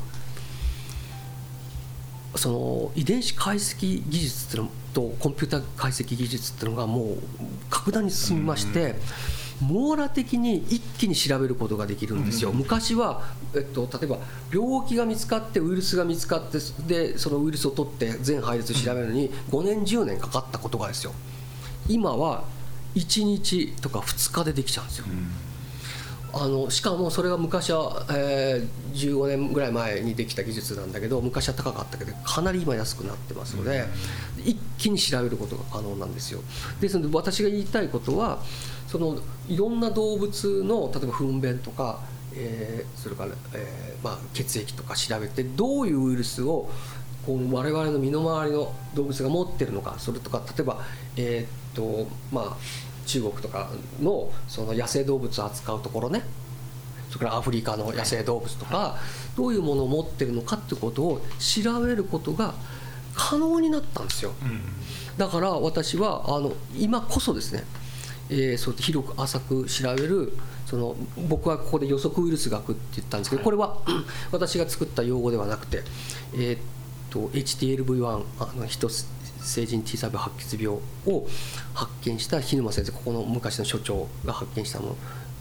[2.35, 7.17] その遺伝子解析技術っていうのとコンピューター解析技術っていうのがもう
[7.69, 8.95] 格段に進みまして。
[9.61, 13.23] 網羅的に一気に調べることができるんですよ、昔は、
[13.55, 14.17] えっと、例えば
[14.53, 21.13] 病気が見つかってウイルスが見つかってでそのウイルスを取って全配列調べるのに5年10年かかったことがですよ。
[21.87, 22.43] 今は
[22.95, 25.05] 1日とか2日でできちゃうんですよ。
[26.37, 33.85] あのしかもそれが昔は、えー、15年ぐらい前にできた技術なんだけど昔は高かったけどかなり今安くなってますので、
[34.43, 36.41] 一気に調べることが可能なんですよ。
[36.81, 38.39] ですので私が言いたいことは
[38.95, 39.17] その
[39.49, 41.99] いろんな動物の例えば糞便とか、
[42.33, 46.69] えー、それから、えーまあ、血液とか調べてどういうウイルスを
[47.25, 50.79] こう我々の身の回りの動物が持ってるのかそれとか例えば、
[51.17, 52.57] えー、っとまあ、
[53.05, 53.69] 中国とか
[54.01, 56.23] のその野生動物を扱うところね
[57.09, 58.95] それからアフリカの野生動物とか
[59.35, 62.53] どういうものを持ってるのかってことを調べることが
[63.13, 64.31] 可能になったんですよ。
[65.17, 67.65] だから私はあの今こそですね
[68.29, 70.33] えー、そう広く浅く調べる
[70.65, 70.95] その
[71.29, 73.77] 僕はここで予測ウイルス学って言ったんですけどこれは
[74.31, 75.83] 私が作った用語ではなくて、
[76.33, 76.59] えー、っ
[77.11, 81.27] と HTLV1 あの人成人 T 細胞白血病を
[81.73, 84.95] 発見した日沼先生ここの昔の所長が発見したも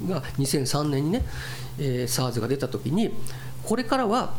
[0.07, 1.23] のが2003年にね、
[1.79, 3.13] えー、SARS が出た時に
[3.63, 4.35] これからは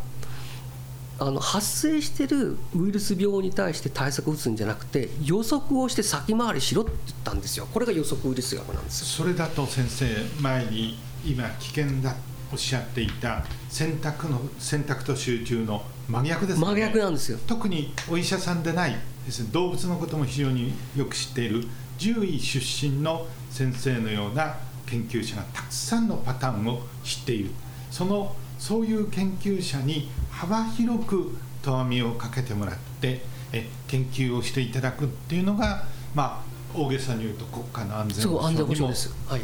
[1.17, 7.67] あの発生してるウイルス病に対して対策を打つんじゃなくて予測をして先回りしろって言ったんですよ。
[7.73, 10.05] これが予測ウイルス学なんですそれだと先生
[10.41, 12.15] 前に今危険だ
[12.51, 16.65] おっしゃっていた選択の選択と集中の真逆ですね。
[16.65, 17.39] 真逆なんですよ。
[17.47, 19.49] 特にお医者さんでないですね。
[19.51, 21.65] 動物のことも非常によく知っている
[21.97, 27.51] 獣医出身の先生のような研究者がたくさんのパターンを知っている。
[27.89, 33.21] そのそういう研究者に幅広くとわみをかけてもらって
[33.53, 35.83] え研究をしていただくっていうのが、
[36.15, 39.41] まあ、大げさに言うと国家の安全保障にもです、はい、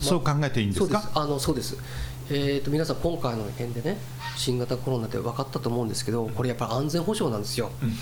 [0.00, 1.10] そう考えていいんですか？
[1.14, 1.76] あのそうです。
[2.30, 3.98] えーと、皆さん、今回の件でね、
[4.34, 7.92] 新型コロナって分かったと思うんですけど、これやっぱり安全保障なんですよ、うん、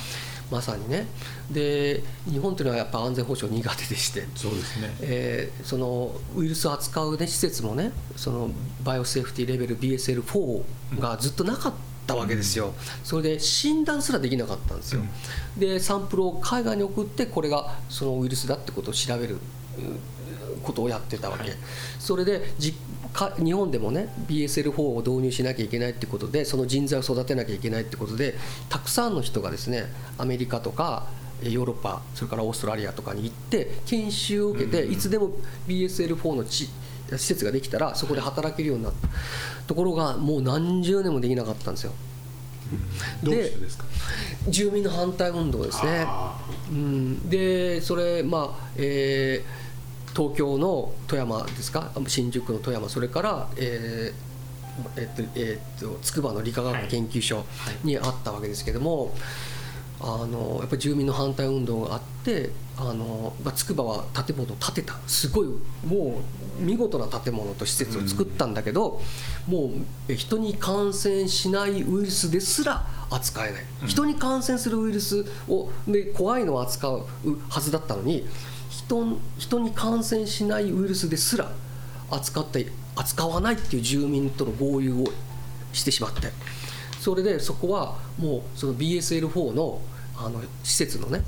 [0.53, 1.07] まさにね。
[1.51, 4.95] で、日本というのはやっぱ安全保障苦手でして、そうですね。
[5.01, 8.51] えー、そのウイルスを扱う、ね、施設もね、その
[8.85, 11.93] バイオセーフティーレベル BSL4 がずっとなかった。
[12.05, 15.03] たわけですよ、それで診断すらできなかったんですよ、
[15.57, 19.39] でサンプルを海外に送ってこれがそのウイルスだってことを調べる
[20.63, 21.59] ことをやってたわけ、はい、
[22.01, 22.75] それでじ
[23.13, 28.35] か日本でもね BSL4 を導入しなきゃいけないってことでその人材を育てなきゃいけないってことで
[28.69, 29.85] たくさんの人がですね
[30.19, 31.07] アメリカとか
[31.43, 35.33] ヨーロッパそれからオーストラリアとかに行って研修を受けていつでも
[35.67, 36.71] BSL4 の施
[37.19, 39.09] 設ができたらそこで働けるようになった。
[39.67, 41.93] ところがもう何十年もできなかったんですよ。
[43.23, 43.53] で
[44.49, 46.07] 住民の反対運動ですね。
[46.71, 49.62] うん、でそれまあえー
[50.15, 51.91] 東京の富山ですか？
[52.07, 52.89] 新宿の富山。
[52.89, 54.33] それから、えー
[54.97, 57.45] えっとえっと筑波の理化学研究所
[57.85, 59.15] にあったわけですけども、
[60.01, 64.95] あのやっぱり住民の反対運動があってあの筑波は建物を建てた。
[65.07, 65.49] すごい
[65.87, 66.23] も
[66.59, 69.03] う見事な建物と施設を作ったんだけど、
[69.47, 69.71] も
[70.09, 77.07] う人に感染しないウイルスですら扱えない、人に感染するウイルスをで怖いのを扱う
[77.51, 78.27] はずだったのに
[78.93, 81.51] 人人に感染しないウイルスですら
[82.11, 85.05] 扱って扱わないっていう住民との合意を
[85.73, 86.29] してしまって
[87.01, 89.81] それでそこはもうその BSL4 の
[90.15, 91.23] あの施設のね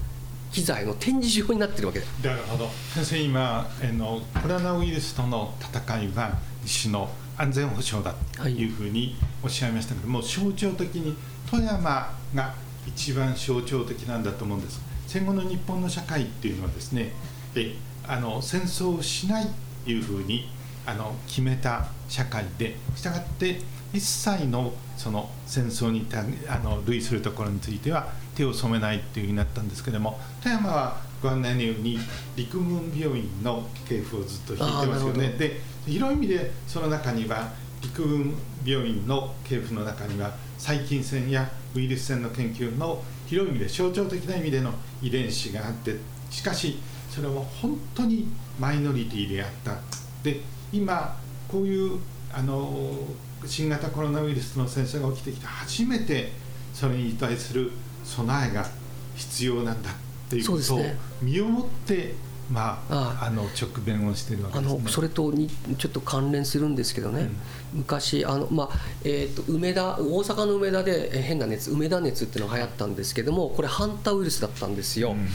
[0.53, 2.69] 機材の展示場になってるわけでなるほど。
[2.95, 8.67] 先生今あのコロナウイルスとの戦いは一種の安全保障だとい。
[8.67, 11.17] うふうにおっしゃいましたけども、はい、象徴的に
[11.51, 12.55] 富山が
[12.87, 14.81] 一番象徴的なんだと思うんです。
[15.09, 17.13] 戦後の日本の社会っていうのはですね
[17.55, 17.75] で
[18.07, 19.47] あの戦争をしない
[19.85, 20.49] というふうに、
[20.87, 23.61] あの決めた社会でしたがって
[23.93, 26.07] 一切のその戦争に
[26.49, 31.99] あの類するところについては手を染めないというふうになったんですけれども富山はご案内のように
[32.37, 35.29] 陸軍病院の系譜をずっと引いてますよね。
[35.39, 45.97] で広い意味でその中には陸軍病院の系譜の中には細菌戦やウイルス戦の研究の広い意味で象徴的な意味での遺伝子があって
[46.31, 46.79] しかし
[47.15, 48.27] それは本当に
[48.59, 49.77] マイノリティであった。
[50.25, 50.41] で
[50.73, 52.01] 今こういう
[52.33, 52.99] あの
[53.47, 56.33] 新型コロナウイルスの戦争が起きてきて初めて
[56.73, 57.71] それに対する
[58.03, 58.67] 備えが
[59.15, 59.95] 必要なんだっ
[60.29, 60.83] ていうことを
[61.23, 62.15] 身をもって
[62.51, 75.13] まあ、あの直弁をしてるわけです、ね、あのそれとにちょっと関連するんですけどね、うん、昔あの、まあえーと、梅田大阪の梅田で変な熱梅田熱っていうのが流行ったんですけどもこれハンタウイルスだったんですよ。
[75.13, 75.27] うん、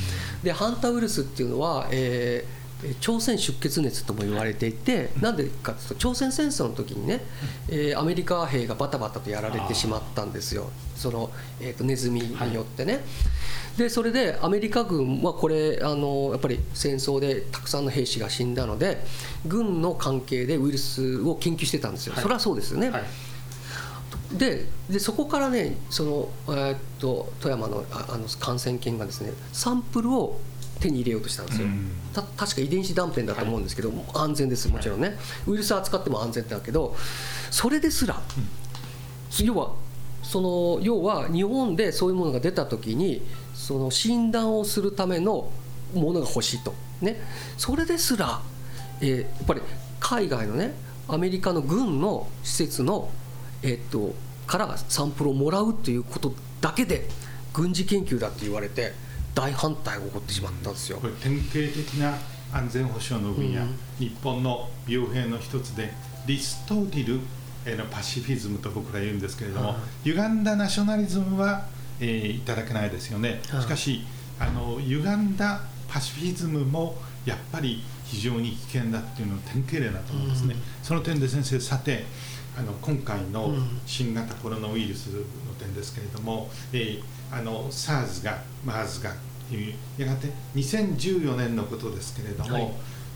[0.43, 2.58] でハンタウイルスっていうのは、えー
[3.01, 7.21] 朝鮮出血熱とも言われていてなんでかというと朝鮮戦争の時にね、
[7.67, 10.69] えー、アメリカ兵がバタバタとやられてしまったんですよ。
[10.95, 12.93] その、えー、とネズミによってね。
[12.93, 13.03] はい。
[13.79, 19.01] でそれでアメリカ軍はこれあのやっぱり戦争でたくさんの兵士が死んだので
[19.45, 22.89] 軍の関係でウイルスを研究してたんですよ、はい、それはそうですよね。
[22.89, 23.03] はい、
[24.37, 30.39] ででそこからねその、えー、っと富山のあの感染研がですねサンプルを
[30.79, 31.67] 手に入れようとしたんですよ、
[32.13, 36.95] た確か遺伝子断片だと思うんですけど、はい、安全ですもちろんね、ウイルス扱っても安全だけど
[37.51, 39.73] それですら、うん、要は
[40.23, 43.21] その要は日本でそういうものが出た時に
[43.53, 45.51] その診断をするための
[45.93, 47.19] ものが欲しいと、ね、
[47.57, 48.41] それですら、
[49.01, 49.61] えー、やっぱり
[49.99, 50.73] 海外のね
[51.07, 53.09] アメリカの軍の施設の、
[53.63, 54.13] えー、っと
[54.45, 57.07] からサンプルをもらうっていうことだけで
[57.53, 58.93] 軍事研究だって言われて
[59.39, 60.99] 大反対が起こってしまったんですよ。
[60.99, 62.17] これ典型的な
[62.51, 65.93] 安全保障の分野、うん、日本の病兵の一つで
[66.25, 67.19] リストリル
[67.77, 71.65] のパシフィズムと僕ら言うんですけれども、歪んだナショナリズムは
[71.99, 73.41] えー、いただけないですよね。
[73.43, 74.01] しかし
[74.39, 80.55] あの歪んだパシフィズムもやっぱり非常に危険だっていうのを典型例だと思うんですね。
[80.55, 82.05] うん、その点で先生さて
[82.57, 83.53] あの今回の
[83.85, 85.23] 新型コロナウイルスの
[85.59, 89.13] 点ですけれども、うん、えー、あの SARS が MERS が
[89.97, 92.71] やがて2014年のことですけれども、はい、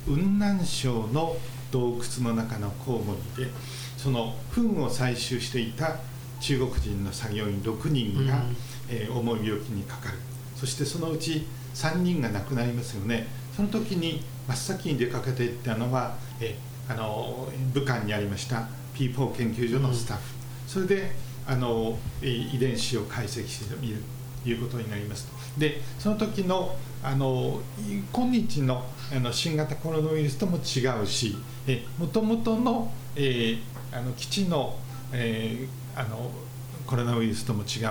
[0.06, 1.36] 雲南省の
[1.72, 3.50] 洞窟の中のコウモリで
[3.98, 5.98] その糞を採集していた
[6.40, 8.56] 中国人の作業員6人が、うん、
[8.90, 10.18] えー、重い病気にかかる。
[10.56, 13.28] そしてそのうち3人が亡くなりますよね。
[13.56, 21.12] その時に真っ先に出かけていったのは、えー、あの武漢にありました P4 研究所のスタッフ、うん、それで
[21.48, 23.98] あの遺伝子を解析してみる。
[23.98, 24.13] と
[24.46, 25.28] いうことになります
[25.58, 27.60] でその時のあの
[28.14, 31.36] 今日のあの新型コロナウイルスとも違うし
[32.00, 33.60] もともとの,、えー、
[33.92, 34.78] あの基地の、
[35.12, 36.32] えー、あの
[36.88, 37.90] コロナウイルスとも違う、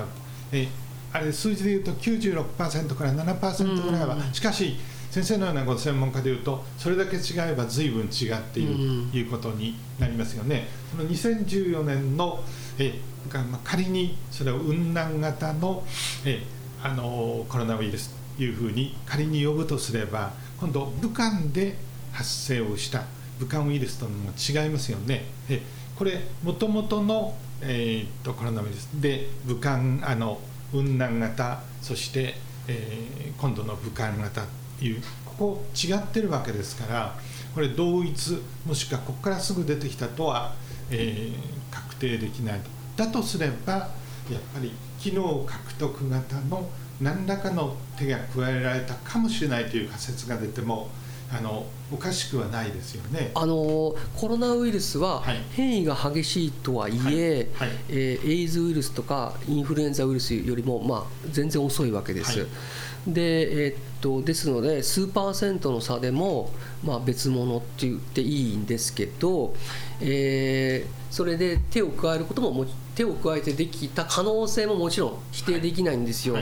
[0.53, 0.69] え
[1.13, 4.77] あれ数字でいうと96%から7%ぐらいは、しかし
[5.11, 8.75] 先生のようなご専門家でいうとそれだけ違えば随分違っている
[9.11, 10.69] ということになりますよね。
[10.91, 12.43] その2014年の
[12.79, 15.85] えが、まあ仮にそれを雲南型の
[16.25, 16.43] え
[16.83, 21.77] あのコロナウイルスというふうに仮に呼ぶとすれば今度武漢で
[22.13, 23.05] 発生をした
[23.39, 25.25] 武漢ウイルスとも違いますよね。
[25.49, 25.63] え
[25.97, 30.41] これもともとのえー、とコロナウイルスで武漢あの
[30.73, 32.35] 雲南型そして、
[32.67, 34.43] えー、今度の武漢型
[34.79, 37.17] というここ違ってるわけですから
[37.55, 40.55] これ同一もしくはここからすぐ出てきたとは、
[40.91, 43.05] えー、確定できないと。
[43.05, 43.87] だとすればや
[44.39, 46.69] っぱり機能獲得型の
[47.01, 50.89] 何らかの手が加えられたかもしれないという仮説が出ても
[51.35, 53.31] あのおかしくはないですよね。
[53.35, 57.69] あのコロナウイルスは変異が激しいとはいえ、はい。
[57.69, 62.41] はい、えー、エイズウイルスとかインフルエンザウイルスよりも、まあ、全然遅いわけです。
[62.41, 62.49] はい、
[63.07, 66.51] でえー、っとですので数パーセントの差でも、
[66.85, 69.55] まあ、別物って言っていいんですけど、
[70.01, 76.37] えー、それで手を加えることもも手を加えてできた可能性ももちろん否定できないんですよ。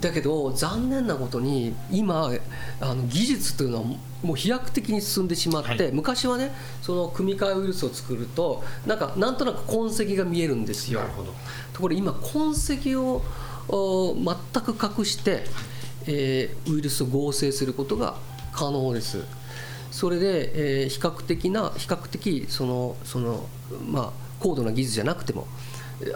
[0.00, 2.32] だけど残念なことに今
[2.80, 6.50] あの技術というのはもう飛躍的に進んでしまって、はい、昔はね
[6.82, 11.02] その組み換えウイルスを作るとなんかなんとなく痕跡が見えるんですよ。
[11.72, 13.22] ところ今痕跡を
[13.68, 15.44] 全く隠して、
[16.06, 18.16] えー、ウイルスを合成することが
[18.52, 19.24] 可能です。
[19.90, 23.46] それで、えー、比較的な比較的そのその
[23.88, 25.46] まあ高度な技術じゃなくても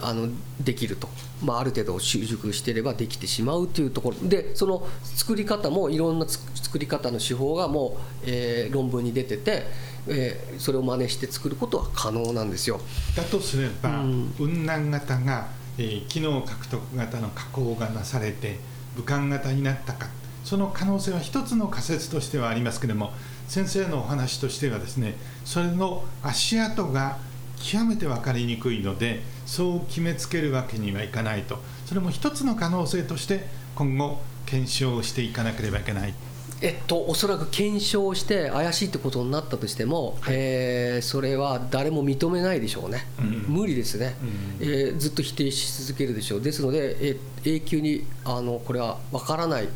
[0.02, 0.28] あの
[0.62, 1.08] できると、
[1.42, 9.64] まあ、ある程度習熟していればできてしまうというところでその作り方もいろんな作り方の手法がもう、えー、論文に出てて、
[10.06, 12.80] えー、それを真似して作ることは可能なんですよ。
[13.16, 18.58] だとすれば、うん、雲南型が、えー、機能獲得型の加工がなされて
[18.96, 20.08] 武漢型になったか
[20.44, 23.12] その可能性は一つの仮説としてはありますけれども
[23.46, 25.14] 先生のお話としてはですね
[25.44, 27.18] それの足跡が
[27.62, 36.14] 極めて分かりにくいのでそう決めつけるわけにはいかないとそれも一つの可能性として今後検証していかなければいけない。
[36.62, 44.28] えっと、おそらく検証して怪しいってことになったとしても、はい、えー、それは誰も認めないでしょうね、うん、無理ですね、うん、
[44.60, 49.68] えー、ずっと否定し続けるでしょう、ですので、え永久にあのこれは分からない。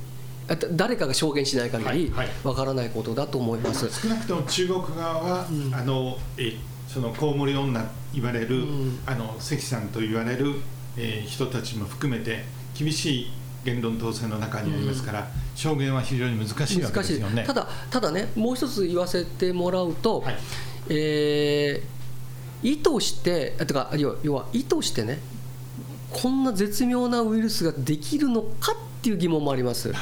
[0.72, 2.12] 誰かが証言しない限り
[2.42, 6.52] わからないことだと思います、はいはい、少なくとも中国側は、うん、あのえ
[6.86, 7.82] そのコウモリ女
[8.12, 10.54] 言われる、うん、あの関さんと言われる、
[10.98, 12.44] えー、人たちも含めて
[12.78, 13.30] 厳しい
[13.64, 17.44] 言論統制の中にありますから、うん、証言は非常に難しいわけですよね。
[17.46, 20.36] ただただねもう一つ言わせてもらうと、はい、
[20.88, 25.20] えー、意図してとか要は意図してね
[26.10, 29.92] こんな絶妙なウイルスができるのかっていう疑問もあります。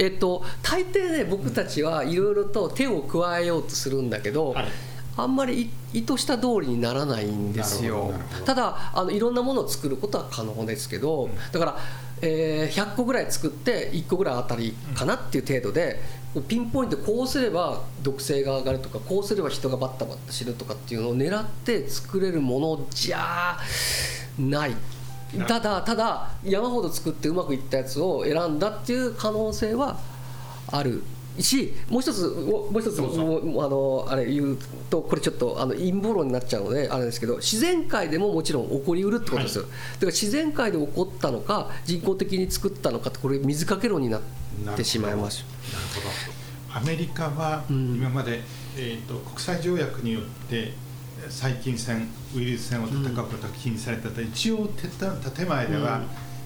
[0.00, 4.68] えっと、大抵ね僕たちはいろいろと手を加えようとするんだけど、はい
[5.16, 8.12] あんまり意図した通りにならないんですよ。
[8.44, 11.76] ただあのいろんなものを作ることは可能ですけど、だから、
[12.22, 16.00] えー、100個ぐらい作って1個ぐらいあたりかなっていう程度で、
[16.48, 23.58] ピンポイントこうすれば毒性が上がるとかこうすれば人がバッタバッタ死ぬとかっていうのを狙って作れるものじゃ
[24.38, 24.74] ない。
[25.46, 29.98] ただただ山ほど作ってうまくいったやつを選んだっていう可能性は
[30.66, 31.04] ある
[31.38, 34.58] しもう一つもう一つあのあれ言う
[34.90, 44.22] とこれちょっとあの陰謀論になっちゃうのであれですけど自然界でももちろん起こりうるってことですよ、はい、だから自然界で起こったのか人工的に作ったのかってこれ水かけ論になっ
[44.76, 45.44] てしまいます。
[45.72, 46.40] なるほど。
[46.72, 48.42] アメリカは今まで、うん、
[48.76, 50.72] えーと、国際条約によって
[51.28, 56.02] 細菌戦ウイルス戦を戦うことが禁止されたと、うん、一応建前では、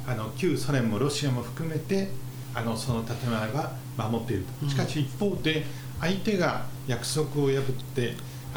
[0.07, 2.09] うん、あの旧ソ連もロシアも含めて
[2.55, 4.68] あのその建前は守っていると。
[4.68, 5.64] しかし一方で
[6.01, 8.14] 相手が約束を破って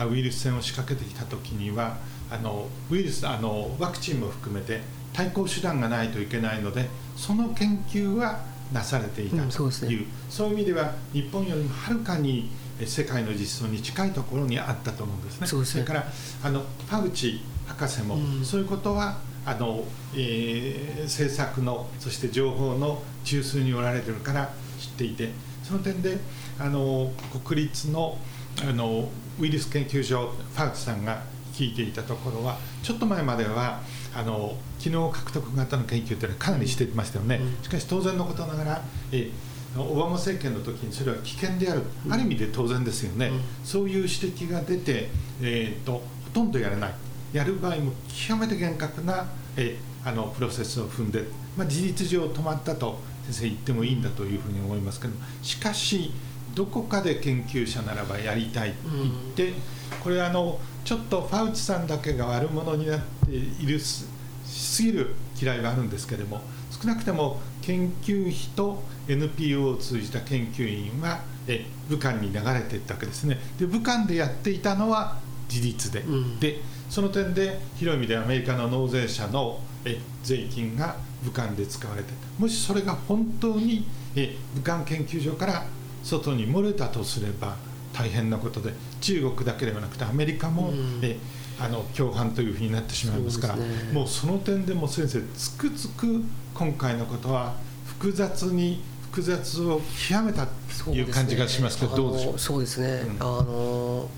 [0.10, 1.98] ウイルス戦を仕掛けてきた時には
[2.30, 4.82] あのウイルスあのワクチンも含めて
[5.14, 12.50] 対抗手段がないといけないのでその研究はなされていたといううんそうね、そういう意味では日本よりもはるかに
[12.86, 15.48] 世界の実装に近いところにあったと思うんですね。
[15.48, 16.06] そ、ね、れから
[16.44, 19.84] あのファウチ博士も、うん、そういうことはあの、
[20.14, 25.30] えー、政策のそして情報の中枢におられてるから知っていて
[25.64, 26.18] その点で
[26.60, 27.12] あの
[27.46, 28.18] 国立の
[28.60, 29.08] あの
[29.40, 31.22] ウイルス研究所ファウチさんが
[31.54, 33.82] 聞いていたところはちょっと前までは
[34.16, 39.30] あの機能獲得型の研究というのはかなりしてましたよね、しかし当然のことながら、え
[39.78, 43.32] オバマ政権の時にそれは危険である、ある意味で当然ですよね、
[43.64, 45.10] そういう指摘が出て、
[45.42, 46.02] えーと、ほ
[46.34, 46.94] とんどやらない。
[47.34, 51.26] やる場合も極めて厳格な、えあのプロセスを踏んで、
[51.58, 52.98] まあ、事実上止まったと
[53.28, 56.12] 先生言ってもいいんだというふうに思いますけどしかし
[56.56, 59.54] どこかで研究者ならばやりたいと言って、
[60.02, 64.06] これあのちょっとファウチさんだけが悪者になっているし
[64.46, 73.38] すぎる嫌いがあるんですけれども少なくとも研究費と NPO を通じた研究員はえ武漢に流れていったわけですね。
[73.60, 75.18] で武漢でやっていたのは
[75.48, 83.86] 事実で、うん、でその点で広い意味でアメリカの納税者のえ税金が武漢で使われてもしそれが本当に
[84.16, 85.66] え武漢研究所から
[86.04, 87.56] 外に漏れたとすれば
[87.94, 91.18] 大変なことで中国だけではなくてアメリカも、うん、え
[91.60, 96.24] あの共犯というふうになってしまいますから、ね、もうその点でも先生つくづく
[96.54, 100.48] 今回のことは複雑に複雑を極めた
[100.86, 102.40] という感じがしますけど、ね、どうでしょう？
[102.40, 104.10] そうですね、うん、あの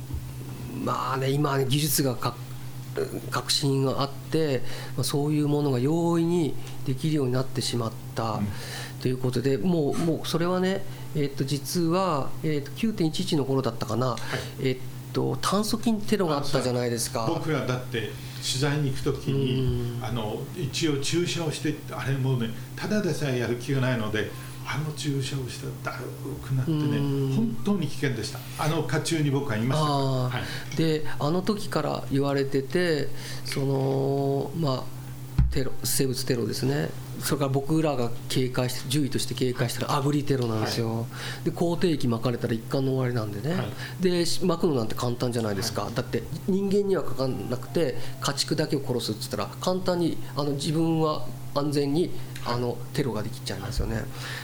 [0.84, 2.36] まあね今ね技術が革
[3.49, 4.61] 新があって
[5.03, 6.53] そういうものが容易に
[6.86, 8.09] できるようになってしまった、うん、
[9.01, 10.84] ということでもうもうそれはね、
[11.15, 14.20] えー、と実は、えー、と9.11の頃だったかな、はい、
[14.59, 14.80] えー、
[15.13, 17.26] と炭疽菌テロがあったじゃないですか。
[17.28, 24.32] 僕らだって取材に行く時に、あの一応注射をしてあれもねただでさえやる気がないので
[24.65, 26.05] あの注射をしたらだる
[26.45, 26.99] くなってね
[27.36, 28.39] 本当に危険でした。
[28.57, 30.32] あの渦中に僕はいましたは
[30.74, 33.07] い、であの時から言われてて
[33.45, 34.99] そのまあ
[35.51, 36.89] テロ生物テロですね
[37.22, 41.05] それから僕らが警戒して獣医として警戒したらアグリテロなんですよ、は
[41.41, 52.11] い、で口蹄疫巻かれたら一貫の終わりなんでね、はい、で巻くのなんて簡単じゃないですか、はい、だって人間にはかかんなくて家畜だけを殺すっつったら簡単にあの自分は安全に
[52.45, 54.03] あのテロができちゃいますよね。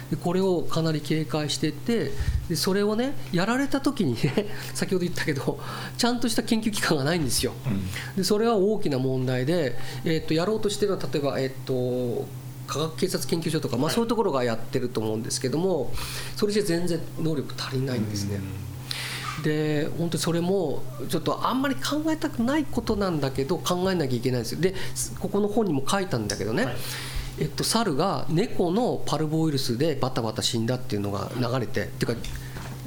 [0.10, 2.12] でこれをかなり警戒してて
[2.50, 5.60] でそれをねやられた時にね 先ほど言ったけど
[5.98, 7.54] ちゃんとした研究機関がないんですよ、
[8.18, 12.28] でそれは大きな問題で、えー、っとやろうとしてるのは例えばえー、っと
[12.68, 15.92] 科学警察研究所とか、まあ、そういうところがやってると思うんですけども
[16.36, 18.40] それじゃ全然能力足りないんですね。
[19.44, 24.62] で本当にそれもちょっとあんまり考えたくないことなんだけど考えなきゃいけないんですよ。
[24.62, 24.74] で
[25.20, 26.76] ここの本にも書いたんだけどね、はい、
[27.40, 32.22] えっと、猿が猫のパルボウイルスでバタバタ死んだっていうのが流れて、はい、っていうか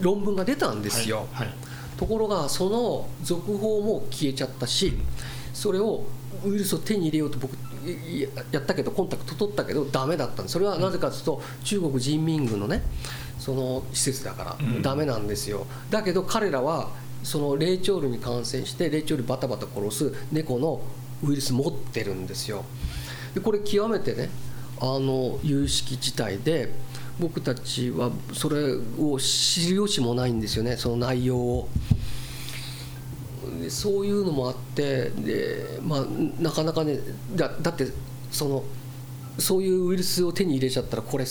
[0.00, 1.54] 論文が出たんですよ、はい、
[1.96, 4.94] ところがその続報も消えちゃったし
[5.52, 6.06] それを
[6.44, 7.56] ウイルスを手に入れようと僕
[8.50, 10.52] やったけどコンタクト取ったけどダメだったんです。
[10.52, 12.82] それはなぜかというと中国人民軍のね
[13.38, 16.90] その施設だからダメなんですよ、うん、だけど彼らは
[17.22, 20.82] その霊長類に感染して霊長類バタバタ殺す猫の
[21.22, 22.64] ウイルス持ってるんですよ。
[23.34, 24.30] でこれ極めてね
[24.80, 26.72] あの有識事態で
[27.18, 30.76] 僕たちはそれを知る由もないんですよね。
[30.76, 31.68] その内容を。
[33.60, 36.06] でそういうのもあってで、まあ、
[36.40, 36.98] なかなかね
[37.34, 37.86] だだって
[38.30, 38.64] その
[39.38, 41.24] そういうウイルスを手に入れちゃったらこれ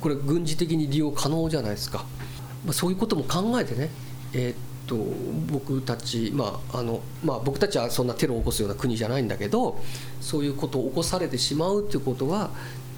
[0.00, 2.04] これ軍事的に利用可能じゃないですか、
[2.64, 3.90] まあ、そういうことも考えてね、
[4.32, 4.56] えー、っ
[4.86, 4.96] と
[5.52, 9.78] 僕たち、まああのまあ、僕たちはそんなテロを起こすような国じゃないんだけど
[10.20, 12.50] そういうことを起こされてしまうっていうことは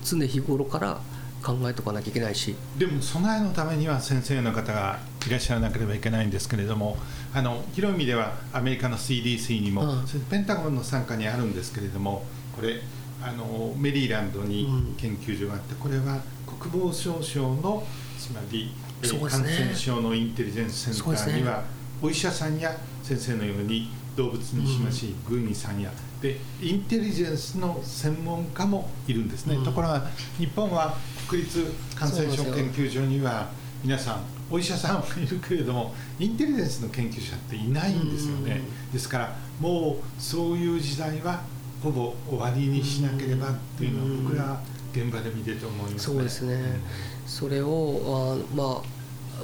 [0.05, 1.01] 常日頃から
[1.43, 2.57] 考えとかなきゃいけないし。
[2.79, 6.97] でも備えのためには先生の方がいらっしゃらなければいけないんですけれども
[7.35, 12.25] あの広い意味ではアメリカの CDC にも、うん、ペンタゴンの傘下にあるんですけれども
[12.55, 12.81] これ
[13.21, 17.83] あのメリーランドに研究所があって、これは国防総省の
[18.19, 18.71] つまり、
[19.03, 21.65] ね、感染症のインテリジェンスセンターには、
[22.03, 30.07] お医者さんや先生のように動物にしましい軍医さんやでインテリジェンスの専門家もいるんですね、うん、ところが
[30.39, 30.95] 日本は
[31.27, 33.49] 国立感染症研究所には
[33.83, 38.61] 皆さんお医者さんはいるけれどもインテリジェンスの研究者っていないんですよね、
[38.93, 41.43] ですからもうそういう時代は
[41.83, 44.61] ほぼ終わりにしなければっていうのは僕ら
[44.93, 45.99] 現場で見てて思いますね。
[45.99, 46.81] そうですね、
[47.27, 48.95] それをあまあ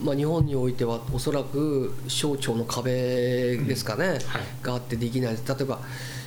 [0.01, 4.13] まあ、日本においてはおそらく省庁の壁ですかね、うん。
[4.13, 4.21] はい、
[4.63, 5.35] があってできない。
[5.35, 5.81] 例えば、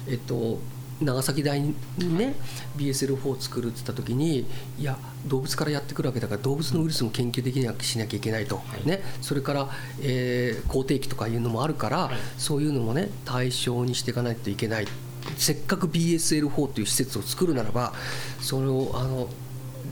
[0.07, 0.59] えっと、
[1.01, 1.75] 長崎大に
[2.17, 2.35] ね
[2.77, 4.45] BSL4 を作るって言った時に
[4.77, 9.69] いや動物からやってくるわけだから動物のウイルスも研究できなしなきゃいけないと、はい、ね、それから、
[10.01, 14.87] えー、口蹄疫とかいうのもあるから、はい、そういうのもね対象にしていかないといけない。
[15.37, 17.93] せっかく BSL4 という施設を作るならば
[18.41, 19.29] それをあの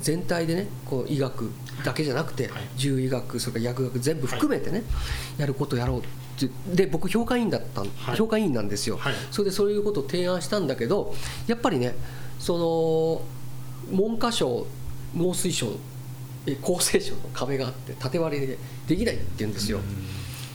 [0.02, 1.52] 全体でねこう医学
[1.84, 4.84] だけじゃなくて、獣医学それから薬学全部含めてね、
[5.38, 11.14] やることをやろうで僕評価委員だった、はい、評価委員なんですよ、はい、それでそういうことを提案したんだけど
[11.48, 11.94] やっぱりね
[12.40, 13.22] そ
[13.92, 14.66] の文科省
[15.16, 15.68] 農水省
[16.64, 18.58] 厚生省の壁があって縦割りで
[18.88, 19.80] できないって言うんですよ。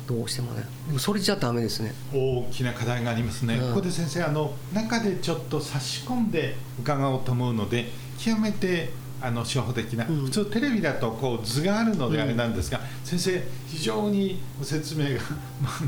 [0.08, 0.64] どうしてもね。
[0.98, 1.92] それじゃダメですね。
[2.12, 7.86] 大きな課題がありますね、うん、ここで先生あの中でちょっと差し込んで伺おうと思うので
[8.18, 8.90] 極めて
[9.20, 15.04] あの初歩的な、うん、普通テレビだとこう図があるのであれなんですが、うん、先生非常にご説明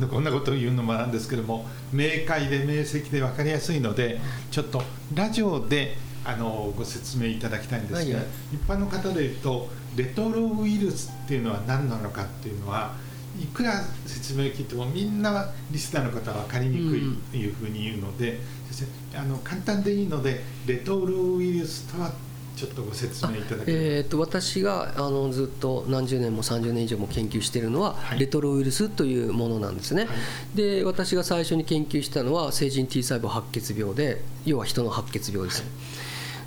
[0.00, 4.20] が こんなことを言うのもなんですけども明快で明晰で分かりやすいので
[4.50, 4.82] ちょっと
[5.14, 12.94] ラジオであのご説明いただきたいんですが、はいはい、一般の方で言うとレトロウイルスっていうのは何なのかっていうのは
[13.40, 22.12] いくら説明を聞いてもみんなリスナーの方は分かりにくいというふうに言うので、うん、先生あの簡単でいいのでレトロウイルスとは
[22.58, 30.08] ちょっとご説明いただけえーと、私があのずっと何十年も30年以上も研究しているのは、はい、レトロウイルスというものなんですね、は
[30.54, 35.68] い、で私が最初に研究したのは成人 T 細胞白血病で要は人の白血病です、は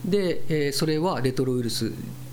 [0.06, 1.90] い、で、えー、それはレトロウイルスっ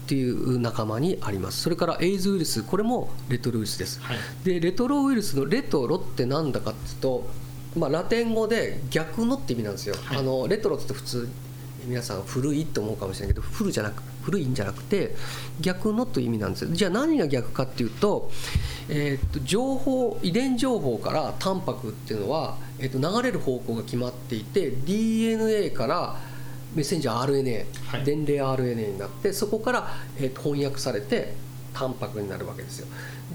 [0.09, 1.61] ていう仲間にあります。
[1.61, 4.01] それからエイズウイルスこれもレトロウイルスです、
[4.43, 7.29] でレトロウイルスのレトロって何だかっていうと
[7.76, 11.29] まあ、ラテン語で逆のって意味なんですよ、あのレトロって普通
[11.89, 15.14] 皆さん古いと思うかもしれないけど古じゃなく古いんじゃなくて
[15.61, 16.70] 逆のという意味なんですよ。
[16.70, 18.30] じゃあ何が逆かっていうと,、
[18.89, 26.16] えー、と情報遺伝情報からタンパクっていうのは、えー、と流れる方向が決まっていて DNA から
[26.74, 31.34] メッセンジャー RNA、はい、伝令 RNA になってそこから、えー、と翻訳されて
[31.72, 32.86] タンパクになるわけですよ。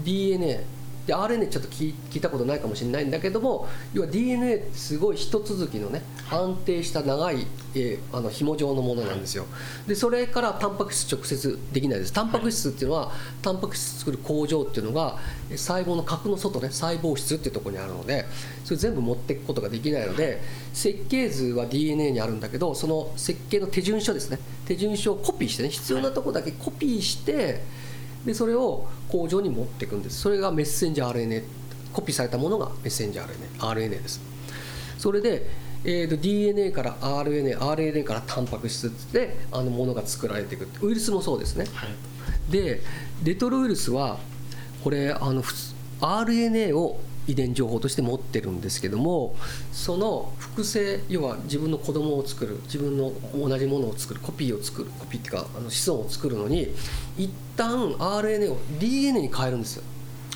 [0.04, 0.64] DNA
[1.06, 9.46] で RNA ちょっと聞いたことないかもしれないんだけども要は DNA ってすごい一続きのね安定した長い、えー、あの紐状のものなんですよ。
[9.86, 12.12] でそれからタンパク質直接できないです。
[12.12, 15.18] タンパク質っていうのは、タンパク質作る工場っていうのが
[15.50, 18.24] 細胞の核の外ね細胞質っていうとこにあるので
[18.64, 20.40] それ全部持っていくことができないので
[20.72, 24.38] 設計図は DNA にあるんだけどその設計の手順書ですね。
[24.66, 27.60] 手順書をコピーしてね必要なとこだけコピーして
[28.24, 30.20] でそれを工場に持っていくんです。
[30.20, 31.42] それがメッセンジャー RNA
[31.92, 34.20] コピーされたものがメッセンジャー RNA, RNA です。
[34.98, 35.46] それで、
[35.84, 42.80] えーと、DNA から RNA RNA からタンパク質であのものが作られていくウイルスもそうですね、はい、で
[43.22, 44.18] レトロウイルスは
[44.82, 45.42] これあの
[46.00, 49.34] RNA を遺伝情報として持ってるんですけども
[49.72, 56.74] その複製要は自分の子供を作る自分の同じものを作るコピーを作るコピーっていうかあの子孫を作るのに
[57.16, 59.84] 一旦 RNA を DNA に変えるんですよ、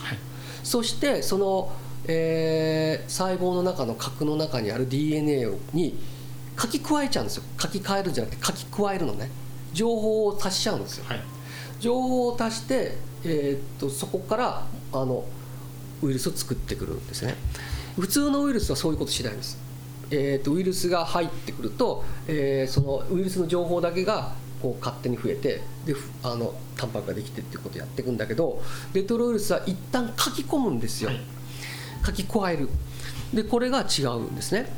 [0.00, 0.18] はい、
[0.62, 1.72] そしてその、
[2.06, 5.98] えー、細胞の中の核の中にある DNA に
[6.58, 7.44] 書き加えちゃうんですよ。
[7.56, 9.30] 書き換えるんじゃなくて書き加えるのね。
[9.72, 11.20] 情報を足しちゃうんですよ、はい、
[11.78, 15.24] 情報を足して、えー、っとそこからあの
[16.02, 17.34] ウイルスを作ってくるんですね。
[17.98, 19.58] 普通のウイルスはそういうことしないんです、
[20.10, 31.20] えーと、ウイルスが入ってくると、えー、そのウイルスの情報だけがこう勝手に増えてであのタンパクができてっていうことをやっていくんだけどレトロウイルスは一旦書き込むんですよ、はい、
[32.06, 32.68] 書き加える。
[33.34, 34.72] でこれが違うんですね。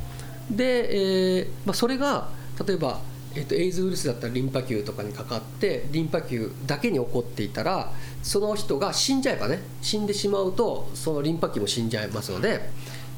[0.50, 2.30] で、えーまあ、それが
[2.66, 3.00] 例えば
[3.34, 7.92] えーと、エイズウイルスだったらリンパ球とかにかかってリンパ球だけに起こっていたら
[8.22, 12.70] その人が死んじゃえばね死んでしまうとそのリンパ球も死んじゃいますので、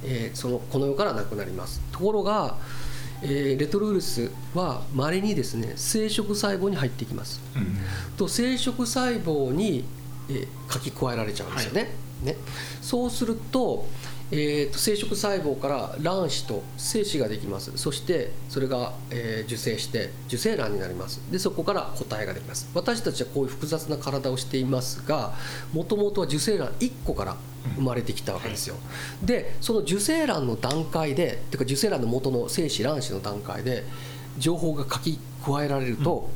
[0.05, 1.81] えー、そのこの世からなくなります。
[1.93, 2.57] ところが、
[3.23, 7.77] えー、レトロウイルスはまれにですね生殖細胞に入っていきます、うん、
[8.17, 9.85] と生殖細胞に、
[10.29, 11.81] えー、書き加えられちゃうんですよね。
[11.81, 11.87] は
[12.23, 12.37] い、ね。
[12.81, 13.87] そうすると
[14.35, 17.77] えーと、生殖細胞から卵子と精子ができます。
[17.77, 21.21] そしてそれが、えー、受精して受精卵になります。
[21.31, 22.71] でそこから個体ができます。
[22.75, 25.35] 私たちはこういう複雑な体をしていますが
[25.75, 27.37] もともとは受精卵1個から
[27.77, 28.77] 生まれてきたわけですよ、
[29.21, 33.85] うん、でその受精卵の段階でてか受精卵の元の精子卵子の段階で
[34.39, 36.31] 情報が書き加えられると、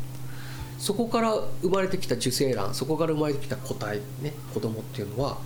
[0.74, 5.38] うん、そこから生まれてきた受精卵そこから生まれてきた個体ね子供っていうのは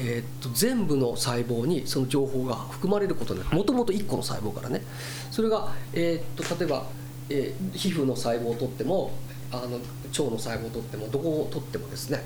[0.00, 3.56] えー、と全部の細胞にその情報が含まれることになる。
[3.56, 4.82] もともと1個の細胞からね。
[5.30, 6.86] それが、えー、と例えば、
[7.28, 9.12] えー、皮膚の細胞をとっても
[9.50, 12.22] あの腸の細胞をとってもどこをとってもですね、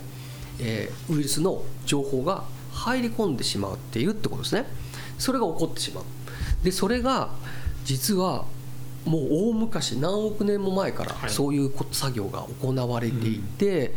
[0.60, 4.66] えー、ウイルスの情報が入り込んでしまうっていうってことですね。
[5.18, 6.04] それが起こってしまう。
[6.62, 7.30] でそれが
[7.84, 8.44] 実は
[9.04, 13.94] もう大昔何億年も前からそういう作業が行われていて、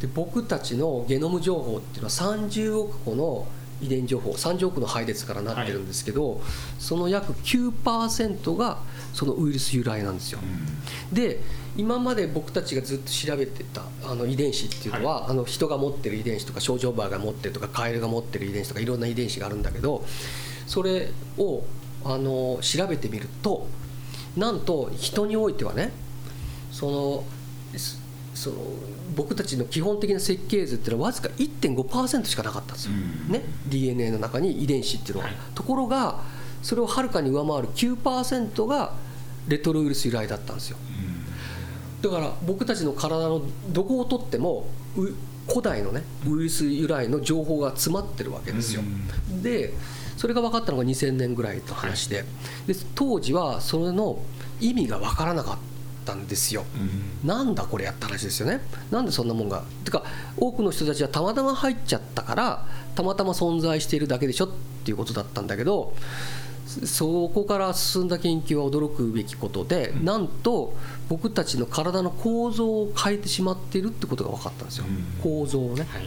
[0.00, 3.46] で僕たちのゲノム情報っていうのは30億個の
[3.80, 6.40] 遺伝情報30億の配列からなってるんですけど、はい、
[6.78, 8.78] その約9%が
[9.12, 10.40] そのウイルス由来なんですよ。
[10.42, 11.40] うん、で
[11.76, 20.04] 今まで僕たちがずっと調べてたあの遺伝子っていうのは、はい、あの人が持ってる遺伝子とか症状バーが持ってるとかカエルが持ってる遺伝子とかいろんな遺伝子があるんだけど
[20.66, 21.62] それを
[22.04, 23.68] あの調べてみると
[24.36, 25.92] なんと人においてはね
[26.72, 27.24] その
[28.34, 28.56] その
[29.16, 32.92] 僕たちの基本的な設計図っていうのはわずか1.5%しかなかったんですよ、
[33.28, 36.20] ね、DNA の中に遺伝子っていうのは、はい、ところが
[36.62, 38.94] それをはるかに上回る9%が
[39.48, 40.76] レトロウイルス由来だったんですよ。
[42.02, 44.66] だから僕たちの体のどこをとっても
[45.48, 48.82] 古代のねウイルス由来の情報が詰まってるわけですよ。
[49.42, 49.74] で
[50.16, 52.24] それが分かったのが2000年ぐらいの話で
[52.66, 54.20] で当時はそれの
[54.60, 55.67] 意味が分からなかった
[56.08, 56.64] ったんですよ、
[57.22, 58.60] うん、なんだこれやった話ですよね。
[58.90, 59.62] なんでそんなもんが。
[59.84, 60.02] てか
[60.38, 64.48] 多くの人たちはたまたま入っちゃったからたまたま存在しているだけでしょっ
[64.84, 65.94] ていうことだったんだけど
[66.66, 70.74] そこから進んだ研究は驚くべきことで、うん、なんと
[71.08, 76.02] 僕たちの体の構造を変えてしまっているってことが分かったんですよ、うん、構造をね、はい、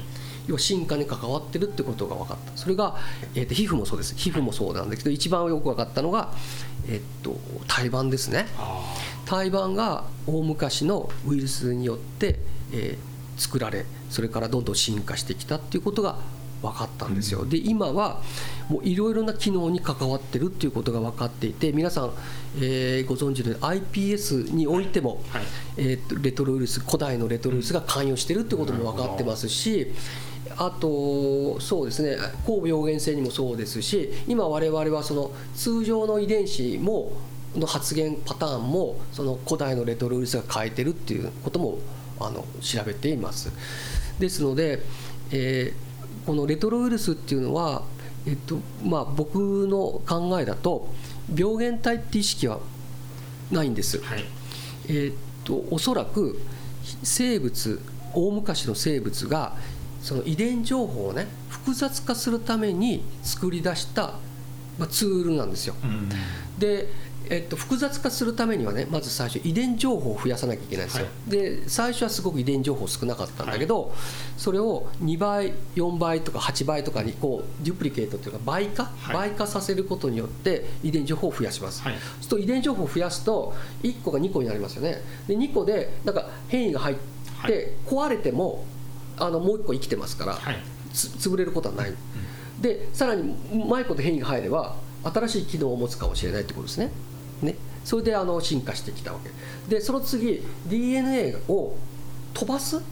[0.48, 2.58] 要は進化に関わってるってことが分かった。
[2.58, 2.96] それが、
[3.36, 4.16] えー、と皮膚もそうです。
[4.16, 6.32] 皮膚もそうなんだけど一番よく分かったのが、
[6.88, 8.48] えー、と胎盤ですね
[9.26, 12.40] 胎盤が大昔のウイルスによって、
[12.74, 16.18] えー、作られそれからどんどん進化してきたっていうことが
[16.62, 17.46] 分かったんですよ。
[17.46, 18.22] で今は
[18.70, 22.12] もういろいろな機能に関わってるっていうことが分かっていて皆さん、
[22.58, 25.42] えー、ご存知の iPS においても、はい、
[25.78, 29.92] えー、レトロウイルス古代のレトロウイルスが関与してるっていうことも分かってますし。
[30.58, 37.14] あとそうですね高病原性にもそうですし今我々はその通常の遺伝子も
[37.56, 41.80] の発現パターンもその古代のレトロウイルスが変えてるっていうことも
[42.20, 43.52] あの調べています。
[44.20, 44.84] ですので、
[45.32, 45.74] え
[46.26, 47.84] このレトロウイルスっていうのは、
[48.28, 50.88] えっとまあ、僕の考えだと
[51.34, 52.60] 病原体って意識は
[53.50, 54.24] ないんです、はい、
[54.88, 56.40] えっとおそらく
[57.04, 57.82] 生物
[58.14, 59.56] 大昔の生物が
[60.02, 64.14] その遺伝情報をね複雑化するために作り出した、
[64.78, 65.76] まあ、ツールなんですよ。
[65.84, 66.10] うん、
[66.58, 66.88] で
[67.32, 73.92] えっと、複雑化するためにはねまず最初遺伝情報を増やさなきゃいけないんですよ、はい、で最初はすごく遺伝情報少なかったんだけど、はい、
[74.36, 83.54] それを2倍4倍とか8倍とかにこうデュプリケートというか倍化、はい、倍化させることによって遺伝情報を増やします、そうすると遺伝情報を増やすと
[83.84, 85.02] 1個が2個になりますよね。
[85.28, 86.96] で2個でなんか変異が入っ
[87.48, 88.66] て壊れても
[89.18, 90.40] あのもう1個生きてますから、
[90.94, 91.94] 潰れることはない、
[92.60, 96.92] でさらにうまいこと変異が入れば新しい機能を持つかもしれないってことですね
[97.42, 99.30] ね、それであの進化してきたわけ。
[99.74, 101.76] でその次 DNA を
[102.34, 102.84] 飛ばす、うん、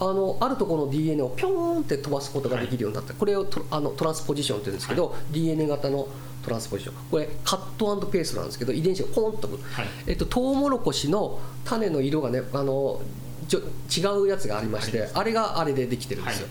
[0.00, 6.08] あのあるところの DNA をピョーンって飛ばすことができるようになった、はい、これをトあのトランスポジションって言うんですけど、はい、DNA 型の
[6.42, 6.94] トランスポジション。
[7.10, 13.00] これカットペーストなんですけど遺伝子がポンとく、はい、えっと、トウモロコシの種の色がねあの
[13.48, 16.48] ちょ違うやつがありまして、あれがあれでできてるんですよ、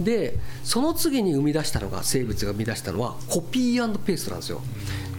[0.00, 4.62] でその次に生み出したのが生物が生み出したのはコピーペーストなんですよ、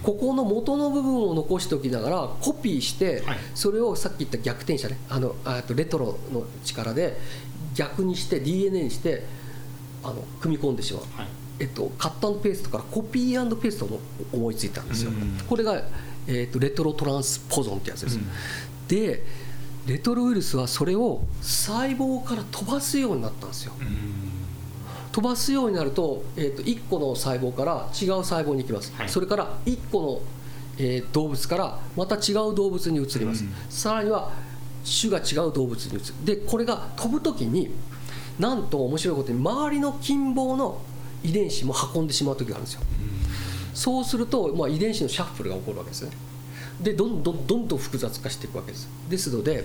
[0.04, 3.24] ここの元の部分を残しておきながらコピーして、
[3.56, 4.98] それをさっき言った逆転写ね。
[5.10, 7.18] あのあとレトロの力で
[7.74, 9.24] 逆にして DNA にして
[10.04, 11.28] あの組み込んでしまう、はい、
[11.60, 14.00] えっと、カットペーストからコピーペーストも
[14.34, 15.12] 思いついたんですよ、
[15.48, 15.82] これが、
[16.28, 18.20] えっと、レトロトランスポゾンってやつです、
[18.88, 19.24] で
[19.88, 23.74] レトロウイルスはそれを細胞から飛ばすようになったんですよ、
[25.14, 30.22] 飛ばすようになると,、えーと、1個の細胞から違う細胞に行きます、はい、それから1個の、
[30.78, 34.32] えー、動物からまた違う動物に移ります、うん、さらには
[34.84, 36.14] 種が違う動物に移る。
[36.26, 37.72] でこれが飛ぶ時に
[38.40, 40.82] なんと面白いことに周りの近傍の
[41.24, 46.12] 遺伝子も運んでしまう時があるんですよ、うん、そうすると、まあ、遺伝子のシャッフルが起こるわけですね。
[46.82, 48.90] でどんどんどんどん複雑化していくわけです。
[49.10, 49.64] ですので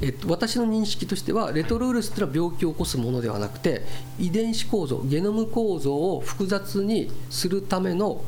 [0.00, 3.82] えっと、私の認識としてはレトロウイルスというのは病気を起こすものではなくて
[4.18, 8.22] 遺伝子構造ゲノム構造を複雑にするための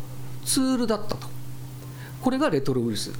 [0.44, 1.28] ツールだったと。
[2.22, 3.12] これがレトロウイルス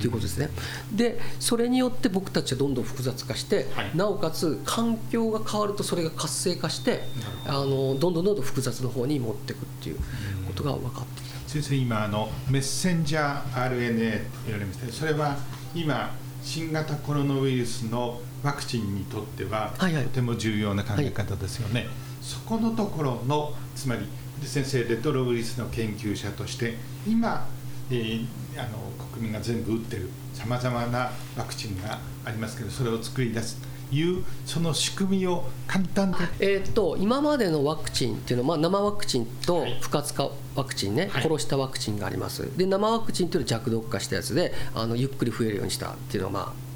[0.00, 0.48] ということですね、
[0.90, 7.02] うん、でそれによって僕たちはどんどん複雑化して、はい、なおかつ環境が変わるとそれが活性化して
[7.46, 9.98] あのどんどんどんどん複雑の方に持っていくっていう
[10.46, 15.36] ことが分かってきた、先生今あのメッセンジャー RNA と言われましたそれは
[15.74, 21.88] 今新型コロナウイルスのワクチンにとっては、とても重要な考え方ですよね、はい、
[22.22, 24.06] そこのところのつまり
[24.42, 26.76] 先生レトロウイルスの研究者として
[27.06, 27.46] 今、
[27.90, 28.26] えー、
[28.56, 28.78] あの
[29.12, 33.60] 国民が全部打ってるさまざまなワクチンがありますけどそれを作り出す
[33.92, 42.56] いうその仕組みを簡単で、えー、っと今までのワクチンっていうのは、まあ、生ワクチンと不活化ワクチンね、はい、殺したワクチンがあります。
[42.56, 46.70] で生ワクチンっていうのは弱毒化したやつであのゆっくり増えるようにしたっていうのは、まあ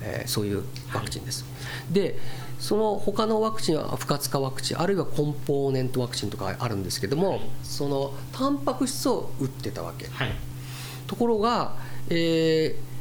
[0.00, 1.48] えー、そういうワクチンです、は
[1.90, 2.18] い、で
[2.58, 10.06] その他のワクチンは不活化ワクチンあるいはコンポーネントワクチンとかあるんですけども、はい、そのタンパク質を打ってたわけ、
[11.06, 11.76] ところが、
[12.08, 12.95] えー、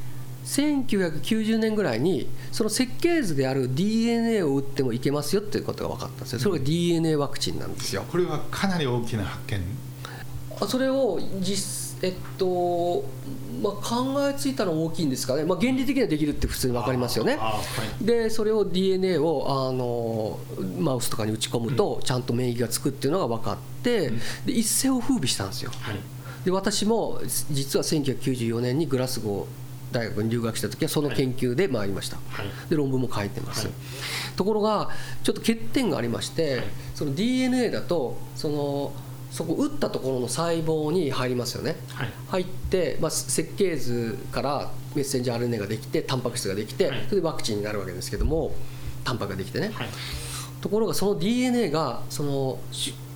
[0.45, 6.39] 1990年ぐらいにその設計図である DNA を打ってもいけますよっていうことが分かったんですよ。
[6.39, 8.05] それが DNA ワクチンなんですよ。
[8.09, 9.61] これはかなり大きな発見。
[10.67, 13.03] それを実えっと
[13.63, 17.61] まあ、考えついたのは大きいんですかね、まあ、原理的にはできるって普通に分かりますよね、は
[18.01, 20.39] い、でそれを DNA をあの
[20.77, 25.95] マウスとかに打ち込むとちゃんと免疫がつくっていうのが分かって、うん、で一世を風靡したんですよ、はい、
[26.43, 29.64] で私も実は1994年にグラスゴー
[29.95, 33.75] 大学に留学した時はその研究で回りました、はい、で論文も書いてます、はい、
[34.35, 34.89] ところが
[35.23, 38.93] ちょっと欠点がありまして、はい、その DNA だとその
[39.31, 41.75] そこ打ったところの細胞に入りますよね、
[42.29, 48.53] 入って、まあ、設計図からメッセンジャー RNA ができてタンパク質ができて、それでワクチンになるわけですけども
[49.03, 49.71] タンパクができてね、
[50.61, 52.59] ところがその DNA がその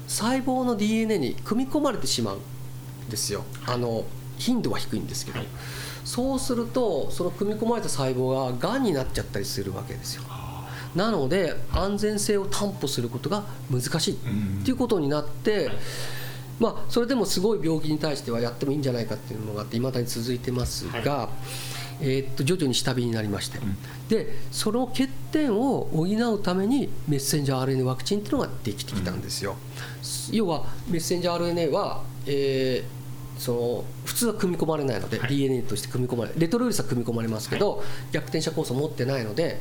[0.08, 3.46] 細胞の DNA に組み込まれてしまうんですよ。
[3.66, 4.04] あの
[4.38, 5.40] 頻度は低いんですけど、
[6.10, 10.24] そうするとその組み込まれた細胞ががんになっちゃったりするわけですよ。
[10.96, 14.18] なので安全性を担保することが難しいっ
[14.64, 15.70] ていうことになって、
[16.60, 21.30] まあ、それでもすごい病気に対してはやってもいいんじゃないかっていうのがあっていまだに続いてますが、
[22.02, 23.60] えっと徐々に下火になりまして、
[24.10, 29.58] でその欠点を補うためにメッセンジャー RNA ワクチンっていうのができてきたんですよ。
[30.32, 32.99] 要はメッセンジャー RNA は、えー
[33.40, 39.60] その普通は組み込まれないので、はい、DNA として組み込まれレトロウイルスは組み込まれますけど、はい、逆転者酵素を持ってないので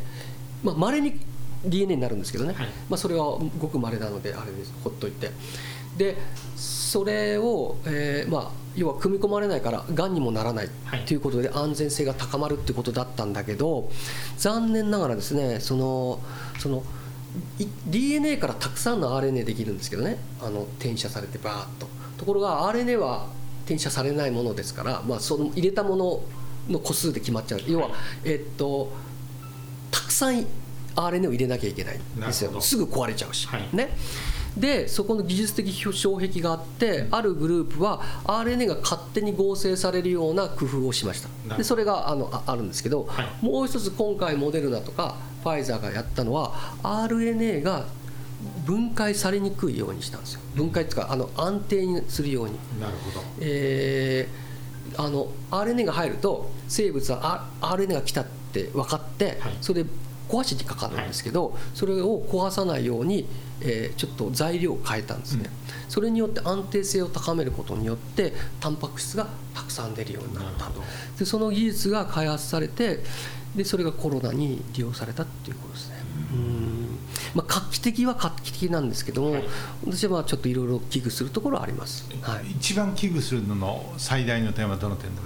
[0.62, 1.20] まれ、あ、に
[1.64, 2.66] DNA になるんですけどね、はい。
[2.88, 4.72] まあ、それはごく稀なのであれです。
[4.84, 5.30] ほっといて。
[5.96, 6.16] で
[6.54, 11.04] それを、えーまあ、要は組み込まれないからがんにもならないはい。
[11.04, 13.90] ということで安全性が高まるっていうことだったんだけど
[14.36, 16.20] 残念ながらですねその
[16.60, 16.84] その
[17.58, 20.18] い DNA からたくさんの RNA できるんですけどね。
[20.40, 21.88] あの転写されてバーッと。
[22.16, 23.26] ところが RNA は
[23.68, 26.20] 転写されないものですから、まあ、その入れたもの
[26.70, 27.60] の個数で決まっちゃう。
[27.66, 27.90] 要は、
[28.24, 28.92] えっと
[29.90, 30.46] たくさん
[30.96, 32.60] RNA を入れなきゃいけないんですよ。
[32.60, 33.68] すぐ壊れちゃうし、はい。
[33.72, 33.96] ね。
[34.56, 41.56] でそこの技術的障壁があってあるグループは RNA が勝手に合成されるような工夫をしました。
[41.56, 43.44] でそれがあのああるんですけど、はい。
[43.44, 46.52] もう一つ今回モデルナとかファイザーがやったのは
[46.82, 47.86] RNA が
[48.64, 50.40] 分解されにくいようにしたんですよ。
[50.54, 52.52] 分解っていうかあの安定にするように。
[52.80, 53.24] なるほど。
[53.40, 54.48] えー
[54.96, 59.56] あの RNA が入ると生物はあ RNA が来たって分かって、はい。
[59.60, 59.90] それで
[60.30, 63.26] 壊しにかかるんですけど、それを壊さないように、
[63.60, 65.50] えーちょっと材料を変えたんですね、
[65.88, 70.70] それによって安定性を高めることによってタンパク質がたくさん出るようになった。
[71.18, 73.00] でその技術が開発されて
[73.54, 75.96] でそれがコロナに利用されたっていうことですね。
[76.32, 76.77] うん
[77.34, 79.44] まあ、画期的は画期的なんですけども、はい。
[79.86, 82.08] 私はまあちょっといろいろ危惧するところはあります。
[82.22, 82.50] はい。
[82.52, 85.20] 一番危惧するのの最大の点はどの点で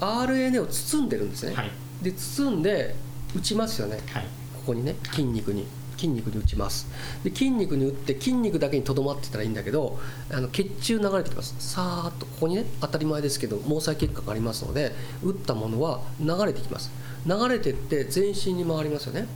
[0.00, 1.70] RNA を包んでるんですね、はい。
[2.02, 2.94] で包んで
[3.34, 3.96] 打ちますよね。
[3.96, 4.26] うはい。
[4.54, 5.66] ここにね筋肉に。
[5.96, 6.86] 筋肉に打ちます。
[7.24, 9.98] で筋肉に打って筋肉だけにとどまってたらいいんだけど
[10.30, 11.54] あの血中流れてきます。
[11.58, 14.92] さーっとここにね当たり前ですけど毛細血管がありますので
[15.22, 16.90] 打ったものは流れてきます。
[17.24, 19.26] 流れてって全身に回りますよね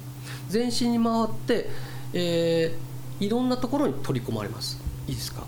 [0.51, 1.70] 全身に回って、
[2.12, 2.90] えー
[3.20, 4.80] いろんなところに取り込まれます。
[5.07, 5.44] いいですか？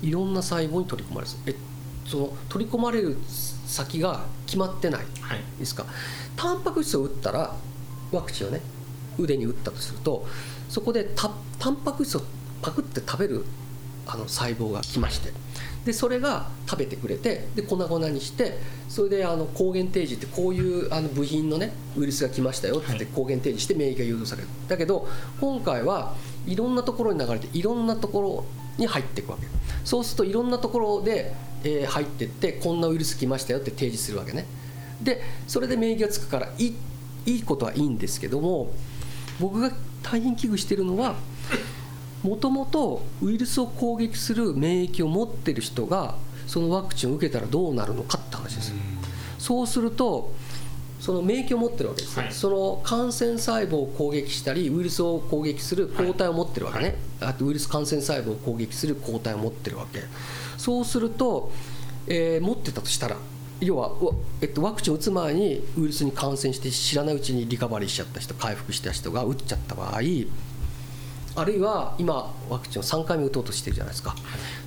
[0.00, 1.38] いろんな細胞に取り込まれます。
[1.44, 1.54] え
[2.06, 3.18] その取り込まれる
[3.66, 5.04] 先が決まってない。
[5.20, 5.38] はい。
[5.38, 5.84] いいですか？
[6.36, 7.54] タンパク質を打ったら
[8.10, 8.62] ワクチンをね
[9.18, 10.26] 腕に打ったとすると
[10.70, 12.22] そこでたタンパク質を
[12.62, 13.44] パクって食べる
[14.06, 15.32] あの細胞が来まして
[15.84, 18.58] でそれが食べてくれてで粉々にして
[18.88, 23.14] それであの抗原提示ってこういうあの部品のねウイルスが来ましたよって言ってはい。
[23.14, 24.48] 抗原提示して免疫が誘導される。
[24.68, 25.08] だけど
[25.40, 26.14] 今回は
[26.46, 28.44] いろんなところに流れていろんなところ
[28.78, 29.46] に入っていくわけ。
[29.84, 34.46] そうするといろんなところで、えー入ってってこんなウイルス来ましたよって提示するわけね。
[35.00, 36.76] でそれで免疫がつくからいい
[37.26, 38.70] いいことはいいんですけども
[39.40, 39.72] 僕が
[40.02, 41.16] 大変危惧しているのは
[42.22, 46.14] もともとウイルスを攻撃する免疫を持ってる人が
[46.46, 48.68] そのワクチンを受けたらどうなるのかって話です。
[48.70, 48.76] よ
[49.38, 50.32] そうすると
[51.00, 52.16] その免疫を持ってるわけです。
[52.16, 52.32] よ、はい。
[52.32, 60.00] その感染細胞を攻撃したりウイルスを攻撃する抗体を持ってるわけね、あとウイルス感染細胞を攻撃する抗体を持ってるわけ。
[60.56, 61.50] そうすると、
[62.06, 63.16] えー持ってたとしたら
[63.60, 70.00] 要は、わえっと、ワクチンを打つ前にウイルスに感染して知らないうちにリカバリーしちゃった人回復した人が打っちゃった場合
[71.34, 74.14] あるいは今ワクチンを3回目打とうとしてるじゃないですか、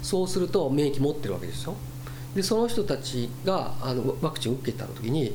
[0.02, 1.76] そうすると免疫持ってるわけですよ。
[2.36, 5.34] でその人たちがあのワクチンを受けた時に、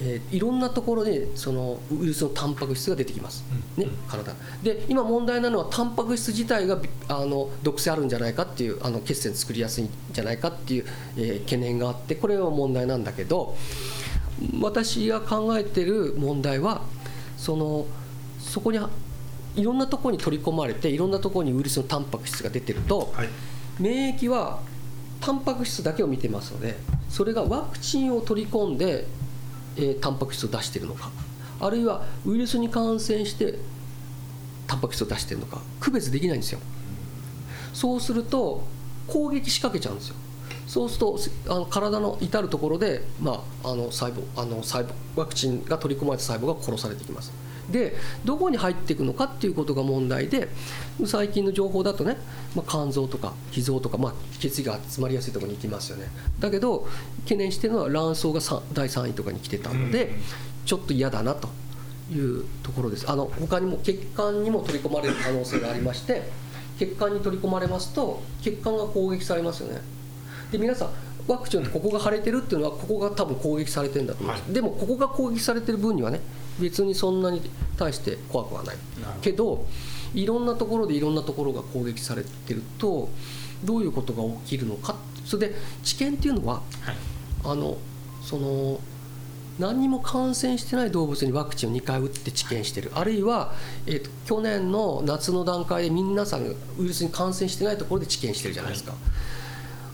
[0.00, 3.44] えーいろんなところでそのウイルスのタンパク質が出てきます、
[3.76, 4.34] ね、体。
[4.62, 13.56] で今問題なのはタンパク質自体がびあの毒性あるんじゃないかっていうあの血栓作りやすいんじゃないかっていう、えー懸念があってこれは問題なんだけど
[14.60, 16.82] 私が考えてる問題は
[17.36, 17.86] その
[18.40, 18.78] そこに
[19.54, 23.28] いろんなところに取り込まれていろんなところにウイルスのタンパク質が出てるとはい。
[23.78, 24.60] 免疫は
[25.20, 26.76] タンパク質だけを見てますので
[27.08, 29.06] それがワクチンを取り込んで、
[29.76, 31.10] えータンパク質を出しているのか
[31.60, 33.54] あるいはウイルスに感染して
[34.66, 36.60] タンパク質を出しているのか区別できないんですよ。
[37.72, 38.64] そうすると
[39.06, 40.16] 攻撃仕掛けちゃうんですよ。
[40.66, 41.18] そうすると
[41.54, 47.32] あの体の至る所で、まあ、あの細胞あの細胞ワクチンが取り込まれた細胞が殺されていきます
[47.72, 50.48] でどこに入っていくのかっていうことが問題で
[51.06, 52.16] 最近の情報だとね、
[52.54, 56.08] まあ、肝臓とか脾臓とか、まあ、血液が集まりやすいところに行きますよね。
[56.38, 56.86] だけど
[57.24, 60.12] 懸念してるのは卵巣がさ第3位とかに来てたので、うん。
[60.64, 61.48] ちょっと嫌だなと
[62.12, 63.10] いうところです。
[63.10, 66.22] あの他にも血管にも取り込まれる可能性がありまして
[66.78, 69.80] 血管に取り込まれますと血管が攻撃されますよね。
[70.50, 70.90] で皆さん
[71.26, 74.54] ワクチンってここが腫れてるっていうのはここが多分攻撃されてるんだと思います、はい。
[74.54, 76.20] でもここが攻撃されてる分にはね
[76.60, 77.40] 別にそんなに
[77.76, 78.76] 対して怖くはない。
[79.20, 79.66] けど
[80.14, 83.08] いろんなところでいろんなところが攻撃されてると
[83.64, 86.96] どういうことが起きるのかそれで治験っていうのははい。
[87.44, 87.78] あの
[88.22, 88.80] その
[89.58, 92.90] 何にも感染してない動物にワクチンを2回打って治験してる。
[92.94, 93.52] あるいは、
[93.86, 98.94] えーと去年の夏の段階で皆さんがウイルスに感染してないところで治験してるじゃないですか、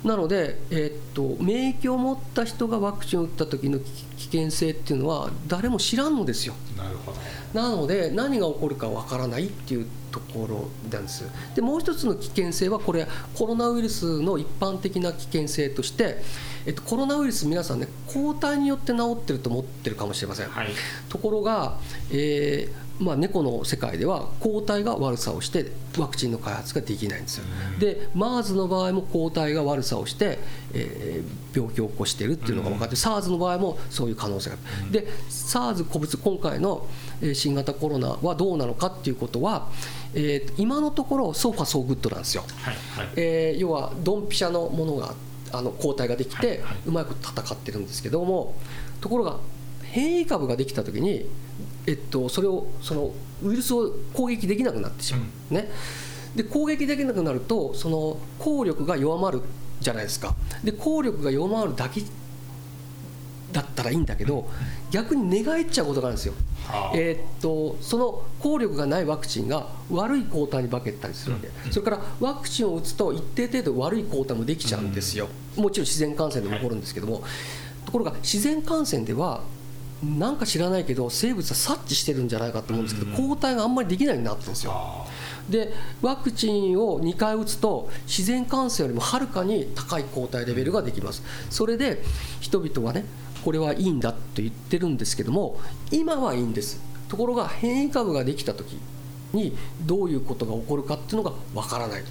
[0.05, 6.55] なので、えー、っと免疫を持った人がワクチンを打った時の危険性っていうのは誰も知らんのですよ。
[6.77, 7.19] なるほど。
[7.53, 11.25] なので何が起こるかわからないっていうところなんです。
[11.55, 16.19] でもう一つの危険性はこれコロナウイルスの一般的な危険性として、
[16.67, 20.69] えっと、コロナウイルス皆さんね抗体によって治ってると思ってるかもしれません、はい、
[21.09, 21.79] ところが、
[22.11, 27.45] えーまあ、猫の世界では抗体が悪さをしてワクチンの開発ができないんですよ。
[27.79, 30.39] で MERS の場合も抗体が悪さをして、
[30.75, 34.93] えー、病気を起こしているっていうのが分かって SARS の場合もそういう可能性がある。
[34.93, 36.87] で SARS 古物今回の
[37.35, 39.69] 新型コロナはどうなのかっていうことは、
[40.15, 42.45] えー、今のところソファソーグッドなんですよ。
[42.63, 45.15] はいはい、えー、要はドンピシャのものが
[45.53, 48.55] あの抗体ができて、うまく戦ってるんですけども
[49.01, 49.39] ところが
[49.83, 51.27] 変異株ができた時に
[51.89, 53.13] えっと、それをその
[53.43, 55.71] ウイルスを攻撃できなくなってしまう、うん、ね、
[56.37, 59.41] で攻撃できなくなるとその効力が弱まる
[59.81, 60.35] じゃないですか。
[60.63, 62.03] で効力が弱まるだけ
[63.53, 64.47] だったらいいんだけど、
[64.91, 66.35] 逆に寝返っちゃうことがあるんですよ、
[66.95, 77.23] えー、っとその効力がないワクチンが悪い抗体に化けたりするわけ、それからワクチンを打つと一定程度悪い抗体もできちゃうんですよ、もちろん自然感染でも起こるんですけども、
[77.87, 79.41] ところが自然感染では
[80.03, 85.07] なんか知らないけど生物は察知してるんじゃないかと思うんですけど、抗体があんまりできないようになってるんですよ。
[85.49, 85.73] で
[86.03, 91.23] ワクチンを2回打つと自然感染よりもはるかに高い抗体レベルができます。
[91.51, 92.03] それで
[92.41, 93.05] 人々はね
[93.45, 95.59] これはいいんだと言ってるんですけども
[95.91, 96.81] 今はいいんです。
[97.09, 98.79] ところが変異株ができた時
[99.33, 102.03] にどういうことが起こるかっていうのがわからない。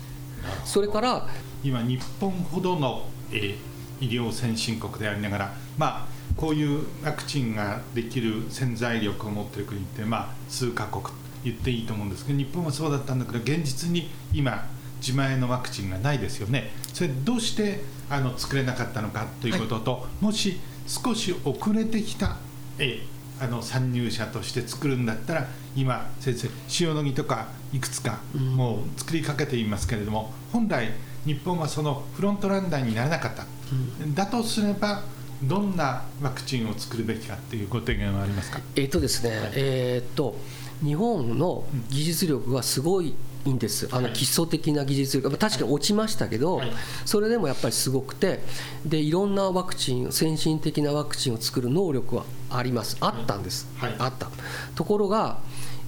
[0.66, 1.28] それから
[1.64, 11.04] 今日本ほどの、えー、医療先進国でありながらまあこういうワクチンができる潜在力を持っている国って、まあ、数カ国
[11.44, 14.68] 言っていいと思うんですけど日本はそうだったんだけど現実に今
[15.00, 16.72] 自前のワクチンがないですよね。
[16.94, 22.38] それどうしてあの作れなかったのかということと、はい、もし少し遅れてきた、
[22.80, 23.02] え
[23.40, 30.90] あの参入者として作るんだったら今先生塩野義とかいくつかもう作りかけていますけれども、うん、本来
[31.26, 35.04] 日本はそのフロントランナーにならなかった、うん、だとすれば
[35.44, 38.60] どんなワクチンを作るべきかっていうご提言はありますか？
[38.76, 40.36] えっ、とですね、はい、えっ、と
[40.84, 43.16] 日本の技術力がすごい
[43.48, 46.62] んです、あの基礎的な技術力、確かに落ちましたけど、
[47.06, 48.42] それでもやっぱりすごくて
[48.86, 54.30] で、いろんなワクチン、先進的なワクチンを作る能力はあります、あったんです、はい、あった。
[54.76, 55.40] ところが、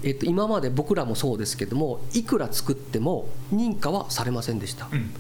[0.04, 4.88] えっと、今まで僕らもそうですけども、いくら作っても認可はされませんでした。
[4.92, 5.12] うん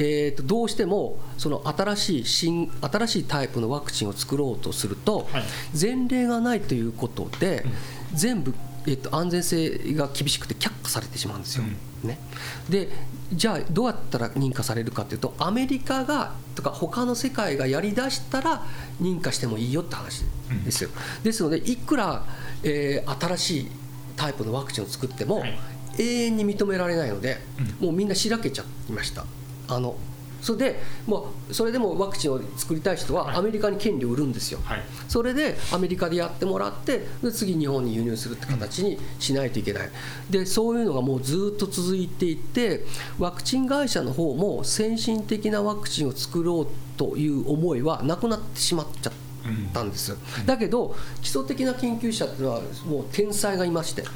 [0.00, 5.42] えー、とどうしてもその新しい新新しいタイプのワクチンを作ろうとすると、はい、
[5.78, 7.64] 前例がないということで、
[8.12, 8.54] うん、全部、
[8.86, 11.64] えー、と安全性が厳しくて却下されてしまうんですよ。
[12.04, 12.20] うん、ね、
[12.68, 12.90] で
[13.32, 18.62] じゃあどうやったら認可されるかというとアメリカがとか他の世界がやりだしたら
[19.02, 20.24] 認可してもいいよって話
[20.64, 20.90] ですよ。
[21.18, 22.24] うん、ですのでいくら、
[22.62, 23.70] えー、新しい
[24.14, 25.58] タイプのワクチンを作っても、はい、
[25.98, 27.38] 永遠に認められないので、
[27.80, 29.24] もうみんなしらけちゃいました。
[29.68, 29.96] あの
[30.40, 39.90] それでもうそれでもワクチンを作りたい人はアメリカに権利を売るんですよ、はい、それでアメリカでやってもらってで次日本に輸入するって形にしないといけない。
[40.30, 42.84] でそういうのがもうずっと続いていて
[43.18, 46.66] ワクチン会社の方も先進的なワクチンを作ろう
[46.96, 49.27] という思いはなくなってしまっちゃった。
[49.72, 54.08] たんです、うん、だけど基礎的な研究者っていうのはもう天才がいまして、は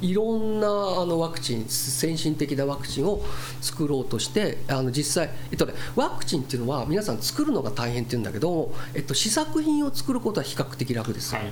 [0.00, 0.70] い、いろんなあ
[1.06, 3.22] のワクチン先進的なワクチンを
[3.60, 11.34] 作ろうとしてあの実際、えっとね、ワクチンっていうのは皆さん作るのが大変っていうんだけど、えっと、試作品を作ることは比較的楽です。
[11.34, 11.44] はい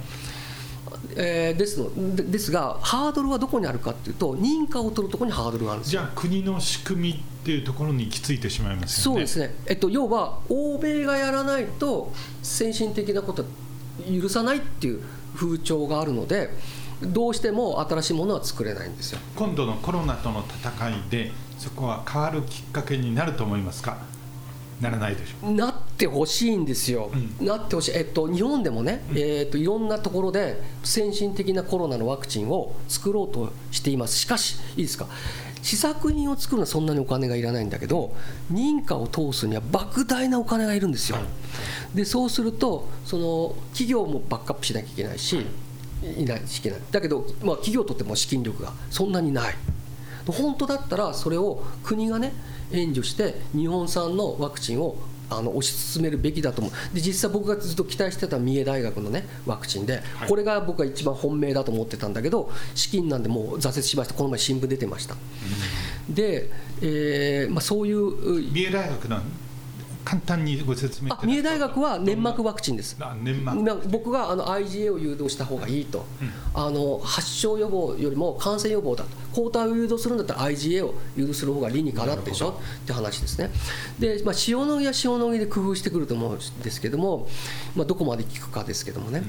[1.16, 1.90] えー、ですの
[2.30, 5.90] ですがハードルはどこにあるかっていうと認可を取るところにハードルがあるんです。
[5.90, 9.16] じゃあ国の仕組みっていうところに行き着いてしまいますよね。
[9.16, 13.44] そうですね、えっと、要は欧米がやらないと先進的なこと
[14.08, 15.02] 許さないっていう
[15.34, 16.50] 風潮があるので
[17.02, 19.18] どうしても新しいものは作れないんですよ。
[19.36, 23.98] 今度のコロナとの戦いでそこは変わるきっかけになると思いますか？
[24.82, 25.48] ならないでしょ。
[25.48, 27.10] うなってほしいんですよ、
[27.40, 35.06] うん、なってほしい、えっと、日本でもね、うん、えっと、いろんなところで先進的なコロナのワクチンを作ろうとしています、しかし、いいですか、
[35.62, 38.14] 試作品を作るのはそんなにお金がいらないんだけど、
[38.52, 41.18] 認可を通すには莫大なお金がいるんですよ。
[41.94, 45.46] でそうするとその企業もバックアップしなきゃいけないし、
[46.18, 46.80] いないしいけない。
[46.90, 49.54] だけど、まあ、企業とっても資金力がそんなにない。
[50.26, 52.32] 本当だったらそれを国がね
[52.72, 54.96] 援助して日本産のワクチンを
[55.30, 56.94] あの推し進めるべきだと思う。
[56.94, 64.14] で実際僕がずっと期待してた三重大学のねワクチンで、これが僕が一番本命だと思ってたんだけど資金なんでもう挫折しました。
[64.14, 65.14] この前新聞出てました、
[66.08, 66.50] うん、で、
[66.82, 69.20] えーまあ、そういう三重大学の
[70.04, 72.96] 簡単にご説明あ三重大学は粘膜ワクチンです。
[73.22, 73.88] 粘膜。
[73.88, 76.30] 僕があの IgA を誘導した方がいいと、うん、
[76.60, 79.10] あの発症予防よりも感染予防だと。
[79.32, 82.50] 抗体を誘導するんだったら IgA を誘導する方が理にかなってでしょ？
[82.82, 83.50] って話ですね。
[83.98, 87.28] で、まあ、塩野義は塩野義で工夫してくると思うんですけども、
[87.74, 89.22] まあ、どこまで効くかですけどもね、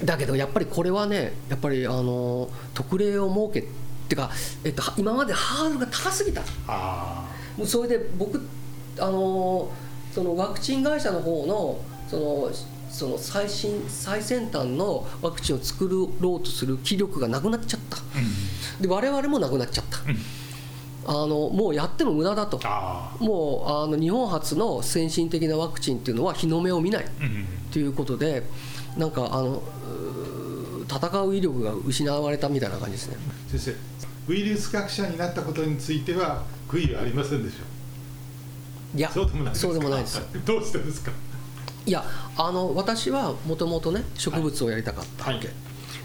[0.00, 3.62] うん、だけどやっぱりこれはねやっぱりあの特例を設けっ
[4.08, 4.30] ていうか、
[4.64, 6.40] えっと、今までハードルが高すぎた。
[7.58, 8.40] もうそれで僕
[9.00, 9.70] あの
[10.12, 12.50] そのワクチン会社の方のその
[12.90, 19.98] その最新最先端のワクチンを作ろうとする気力がなくなっちゃった、うん、で我々もなくなっちゃった、
[21.10, 22.58] うん、あのもうやっても無駄だと。
[23.20, 27.04] もうあの日本初の先進的なワクチンっていうのは日の目を見ない。
[27.70, 28.42] ということで
[28.96, 29.62] なんかあの
[30.90, 33.16] 戦う威力が失われたみたいな感じですね。
[33.50, 37.77] 先生ウイルス学者になったことについては悔いはありませんでしょう？
[38.94, 41.12] いやそうでもないそうでもないですどうしてですか？
[41.86, 42.04] いや
[42.36, 45.56] あの私はもともとね植物をやりたかったわけ、はい、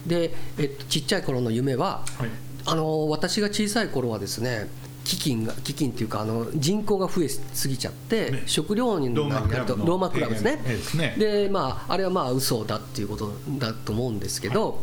[0.07, 2.29] で、えっと、ちっちゃい頃の夢は、はい、
[2.65, 4.69] あの私が小さい頃はですね
[5.03, 10.61] 飢饉が飢饉っていうかあの人口が増えすぎちゃって、ね、食料になるとローマクラブですね、
[10.95, 14.77] ね、でまああれはまあ嘘だっていうことだと思うんですけど、はい、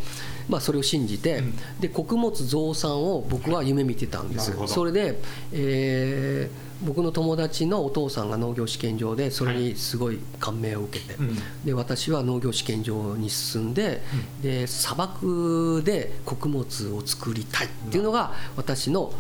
[0.51, 5.19] まあ、それを信じて、うん、で穀物増産を僕は夢見てたんです、それで、
[5.53, 19.13] えー僕の友達のお父さんが農業試験場でそれにすごい感銘を受けて、はい、で私は農業試験場に進んでうん、で砂漠で穀物を作りたいっていうのが私の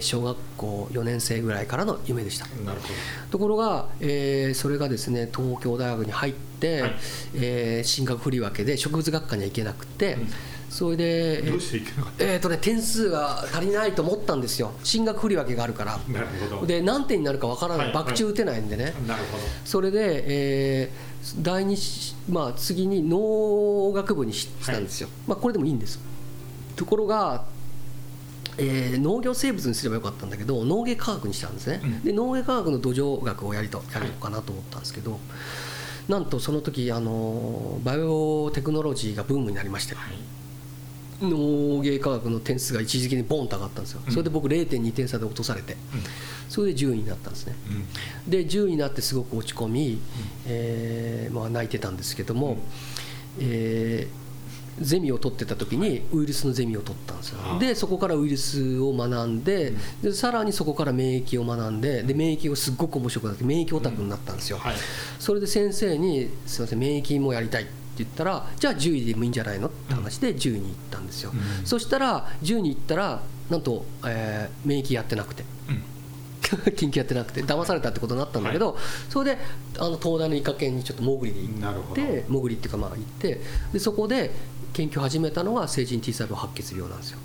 [0.00, 2.46] 小学校4年生ぐらいからの夢でした。
[3.30, 6.92] ところが、えー、それがですね東京大学に入って、はい、
[7.34, 10.14] えー、進学振り分けで植物学科には行けなくて。
[10.14, 10.28] うん
[10.76, 11.42] それで
[12.18, 14.72] えっ、とね点数が足りないと思ったんですよ。
[14.84, 15.98] 進学振り分けがあるから。
[16.06, 16.66] なるほど。
[16.66, 18.92] で何点になるかわからない、はい、中打てないんでね。
[19.06, 19.44] なるほど。
[19.64, 21.78] それで、えー、第二
[22.28, 25.98] まあ次に農学部にしたんですよ、はい、まあこれでもいいんです。
[26.76, 27.44] ところが
[28.58, 35.18] えー、農業生物にすればよかったんだけど農芸科学にしたんですね、うん、で農芸科学の土壌学をやりとやるのかなと思ったんですけど、は
[36.08, 40.35] い、なんとその時あのバイオテクノロジーがブームになりまして、はい
[41.22, 45.76] 農芸科学の点数が一時的にボンと上がったんですよ、それで僕0.2点差で落とされて、
[46.48, 47.54] それで10位になったんですね、
[48.28, 49.98] で10位になってすごく落ち込み、
[50.46, 52.58] えーまあ、泣いてたんですけども、
[53.38, 54.26] えー
[54.80, 57.38] ゼミを取ってた時にウイルスのゼミを取ったんですよ。
[57.58, 64.60] でそこからウイルスを学んででさらにそこから免疫を学んでで免疫をすっごく面白くなって免疫オタクになったんですよ、
[65.18, 75.82] それで先生に「すいません免疫もやりたい」って言ったらじゃあ10位でもいいんじゃないのって話で10位に行ったんですよ、うん、そしたら10位に行ったらなんと、えー、免疫やってなくて、うん、
[76.74, 78.76] 緊急やってなくて騙されたってことになったんだけど、はい、
[79.08, 79.38] それで
[79.78, 83.40] あの東大の医科研にちょっと潜りで行って潜りっていうかまあ行って
[83.72, 84.32] でそこで
[84.72, 87.18] 研究を始めたのが成人 T 細胞白血病なんですよ。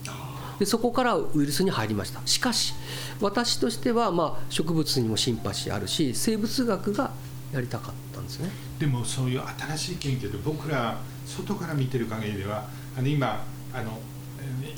[0.59, 2.21] でそこからウイルスに入りました。
[2.25, 2.75] しかし
[3.19, 7.11] 私としてはまあ植物にもシンパシーあるし生物学が
[7.51, 8.10] やりたかった。
[8.10, 8.49] んですね。
[8.79, 9.41] でもそういう
[9.75, 12.65] 新しい研究で僕ら外から見てる限りでは
[12.97, 13.99] あの今あの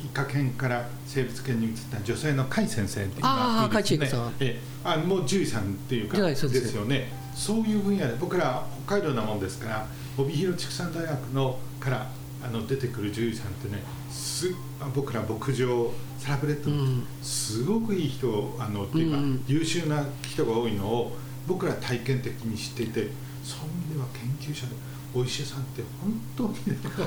[0.03, 4.31] 医科研から生物研に移った女性の甲斐先生っていうのがいいですね。
[4.39, 6.85] えあもう獣医さんっていうかですよ。
[6.85, 7.11] ね。
[7.35, 9.87] そういう分野で僕ら北海道なもんですから
[10.17, 12.07] 帯広畜産大学のから
[12.45, 13.81] あの出てくる獣医さんってね
[14.11, 14.53] す
[14.93, 21.15] 僕ら牧場サラブレッド、うん、すごくいい人あのっていうか、うん、優秀な人が多いのを
[21.47, 23.09] 僕ら体験的に知っていて
[23.43, 24.73] そういう意味では研究者で
[25.15, 26.55] お医者さんって本当に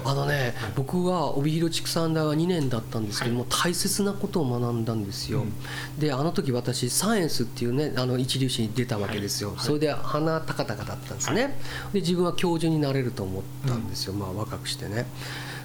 [0.04, 5.52] あのね、はい、僕は帯広畜産大は2年だったんですけども、はい、大切なことを学んだんですよ、うん、
[5.98, 11.58] であの時私サイエンスっていうねあの一流誌に出たわけですよ、はい、それで鼻高々だったんですね、
[11.92, 15.06] で自分は教授になれると思ったんですよ、うん、まあ若くしてね。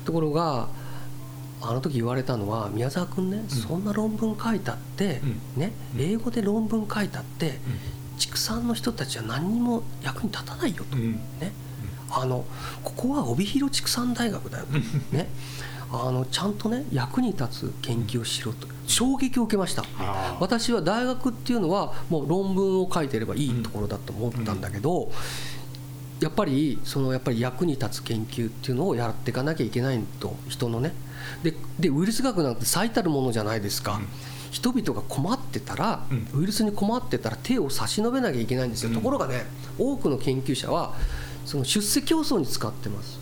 [0.05, 0.67] ところが
[1.61, 5.22] あの時言われたのは宮沢君ね、うん、そんな論文書いたって、
[5.55, 7.59] ね、英語で論文書いたって、
[8.22, 11.51] 畜産の人たちは何にも役に立たないよと、ね、
[12.11, 12.45] あの
[12.84, 14.65] ここは帯広畜産大学だよ。
[14.65, 14.72] と、
[15.15, 15.28] ね、
[15.91, 18.67] あのちゃんとね役に立つ研究をしろと。
[18.86, 19.86] 衝撃を受けました。
[20.39, 25.12] 私は大学っていうのはもう論文を書いてればいいところだと思ったんだけど、
[26.20, 30.93] やっぱりそのやっぱり役に立つ研究っていうのをやっていかなきゃいけないと人のね。
[31.41, 34.00] ででウイルス学なんて最たるものじゃないですか。
[34.51, 36.05] うん人々が困ってたら、
[36.36, 39.45] ウイルスに困ってたら手を差し伸べなきゃいけないんですよ、ところがね
[39.79, 40.93] 多くの研究者は
[41.45, 43.19] その出世競争に使ってます、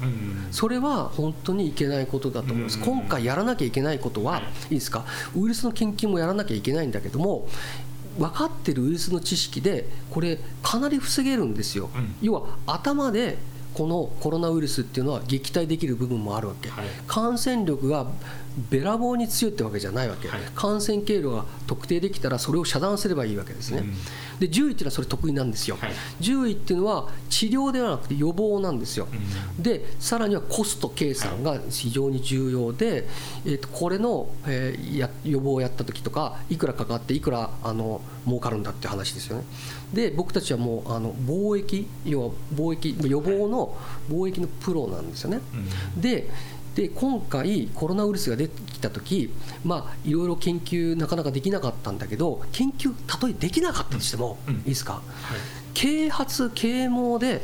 [0.49, 4.41] それは本当にいけないことだと思います、今回やらなきゃいけないことは、
[4.72, 5.06] いいですか？
[5.35, 7.47] ウイルスの研究もやらなきゃいけないんだけども
[8.18, 13.38] 分かってるウイルスの知識でこれかなり防げるんですよ、うん、要は頭で
[13.76, 18.07] このコロナウイルスっていうのは撃退できる部分もあるわけ、はい、感染力が
[18.69, 25.91] べらぼうに強いってわけじゃないわけ、はい、感染経路が特定できたらそれを遮断すればいいわけですね、うん、で獣医っていうのはそれ得意なんですよ、はい、
[26.22, 33.07] 獣医っていうのは治療ではなくて予防なんですよ、うん、でさらにはコスト計算が非常に重要で、
[33.45, 39.44] えー、とこれの、えー、や予防をやった時とかいくらかかっていくらあの儲かるんだって話ですよね。
[39.94, 43.76] で僕たちはもうあの貿易要は貿易予防の
[44.10, 45.40] 貿易のプロなんですよね、
[45.95, 46.30] うん、で
[46.80, 49.34] で今回コロナウイルスが出てきた時
[49.65, 55.01] まあいろいろ研究なかなかできなかったんだけど研究たとえできなかったとしても、うん、いいですか、はい、
[55.73, 57.41] 啓発啓蒙で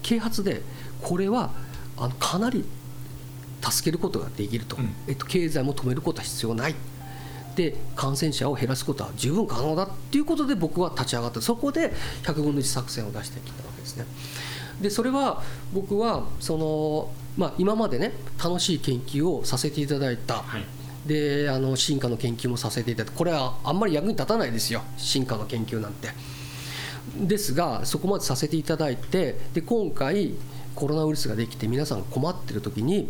[0.00, 0.62] 啓発で
[1.02, 1.50] これは
[1.98, 2.64] あのかなり
[3.60, 6.74] 助けることができると、うん、えっと、経済も止めることは必要ない。
[7.56, 11.92] で感染者を減らすことは十分可能だっていうことで僕は立ち上がってそこで
[12.22, 14.06] 100分の1作戦を出してきたわけですね。
[14.80, 15.42] でそれは
[15.74, 18.12] 僕はそのまあ、今までね
[18.42, 20.64] 楽しい研究をさせていただいた、はい、
[21.06, 24.82] であの進化の研究もさせていただいたこれはあんまり役に立たないですよ。
[24.96, 26.08] 進化の研究なんて。
[27.16, 30.34] ですがそこまでさせていただいてで今回
[30.74, 33.08] コロナウイルスができて皆さん困ってる時に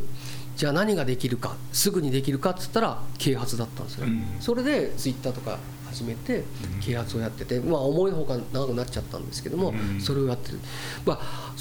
[0.56, 5.58] じゃあ何ができるかすぐにできるかっつったら啓発だったんですよ、うん、それでツイッターとか
[5.90, 6.44] 始めて
[6.80, 10.60] 啓発をやってて、まあ、思いのほか長くなっちゃったんですけども、それをやってる、
[11.04, 11.52] まあ、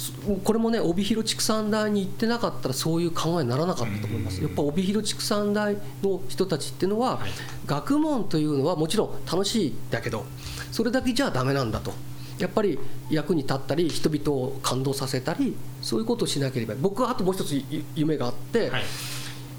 [0.44, 4.42] これもね帯広畜産大に行ってなかったらそういう考えにならなかったと思います。
[4.42, 7.20] やっぱ帯広畜産大の人たちっていうのは、
[7.66, 10.24] 学問というのはもちろん楽しいだけど
[10.72, 11.92] それだけじゃダメなんだと。
[12.38, 12.78] やっぱり
[13.10, 17.62] 役に立ったり人々を感動させたりそういうことをしなければ僕はあともう一つ
[17.94, 18.82] 夢があって、はい、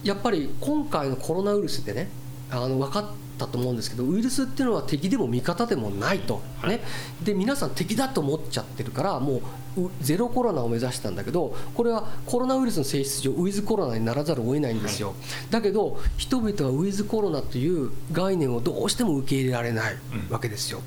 [0.03, 2.10] やっぱり今回のコロナウイルスでね
[2.49, 3.06] あの分かっ
[3.42, 6.82] たと思うんですけどウイルスっていうのは敵でも味方でもないと、ね、
[7.24, 9.42] で皆さん敵だと思っちゃってるからも
[9.78, 15.16] うゼロコロナを目指したんだけどこれはコロナウイルスの性質上ウィズコロナにならざるを得ないんですよ、
[15.50, 19.96] だけど人々はウィズコロナという概念をどうしても受け入れられない
[20.30, 20.82] わけですよ。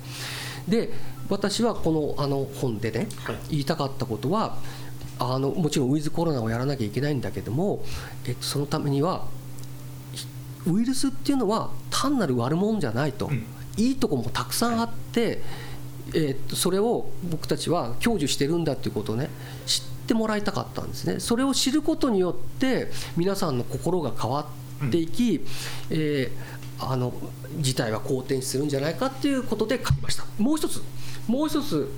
[0.67, 0.91] で
[1.29, 3.07] 私はこのあの本でね、
[3.49, 4.57] 言いたかったことは
[5.19, 7.83] あのもちろんウィズコロナをやらなきゃいけないんだけども、
[8.27, 9.25] えっと、そのためには
[10.67, 13.45] ウイルスっていうのは単なる悪者じゃないと、うん、
[13.77, 15.41] いいとこもたくさんあって、
[16.13, 19.29] えー、っとそれを僕たちは享受してるんだっていうことをね
[19.65, 21.19] 知ってもらいたかったんですね。
[21.19, 24.47] それを知ることによって皆さんの心が変わ
[24.85, 25.45] っていき、うん、
[25.91, 26.29] えー、
[26.79, 27.13] あの
[27.59, 30.25] 事態は好転するんじゃないかっていうことで書きました。
[30.37, 30.83] もう一つ
[31.27, 31.89] もう一つ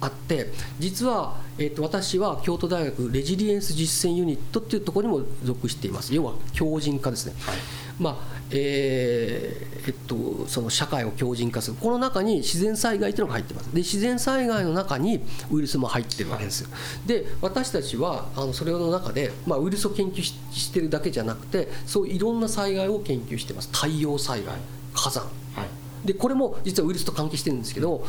[0.00, 6.14] あって実は、えー、と私は京都大学レジリエンス実践ユニットっていうところにも属しています。
[6.14, 8.16] 要は強靭化ですね、はいまあ
[8.50, 11.76] えーえっと、その社会を強靭化する。
[11.80, 13.66] この中に自然災害というのが入ってます。
[13.72, 15.20] で自然災害の中に
[15.50, 16.68] ウイルスも入ってるわけですよ。
[17.06, 23.70] で私たちはあのそれの中で、まあ、ウイルスを研究してるだけじゃなくてそういろんな災害を研究してます。
[23.72, 24.56] 太陽災害
[24.94, 25.30] 火山、は
[26.04, 28.04] い、でこれも実はウイルスと関係してるんですけど、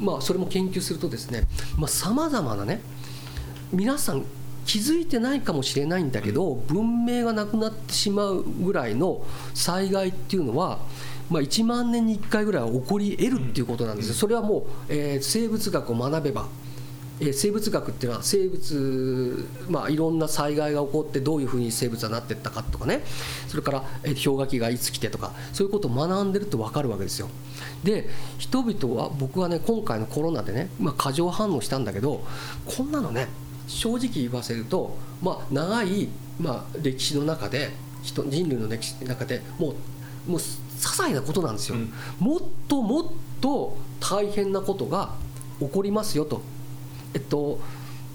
[0.00, 1.44] まあ、それも研究するとですね
[1.88, 2.80] さまざ、まなね
[3.72, 4.24] 皆さん
[4.68, 9.24] 気づいてないかもしれないんだけど文明がなくなってしまうぐらいの
[9.54, 10.78] 災害っていうのは
[11.30, 16.46] まあ、1万年に1回ぐらいは起こり得るっていうことなんですよ、それはもう、えー、生物学を学べば、
[17.20, 23.02] えー、生物学っていうのは生物、まあ、いろんな災害が起こってどういうふうに生物はなっていったかとかね。
[23.46, 27.28] それから、えー、氷河期がいつ来てとかそういうことを学んでると分かるわけですよ。
[27.84, 28.08] で
[28.38, 32.24] 人々は僕はね今回のコロナでね、まあ、過剰反応したんだけど
[32.64, 33.28] こんなのね
[33.68, 36.08] 正直言わせると、まあ、長い、
[36.40, 37.70] まあ、歴史の中で
[38.02, 39.74] 人人類の歴史の中でも
[40.26, 43.06] うもう些細なことなんですよ、うん、もっともっ
[43.40, 45.14] と大変なことが
[45.60, 46.42] 起こりますよと。
[47.14, 47.60] えっと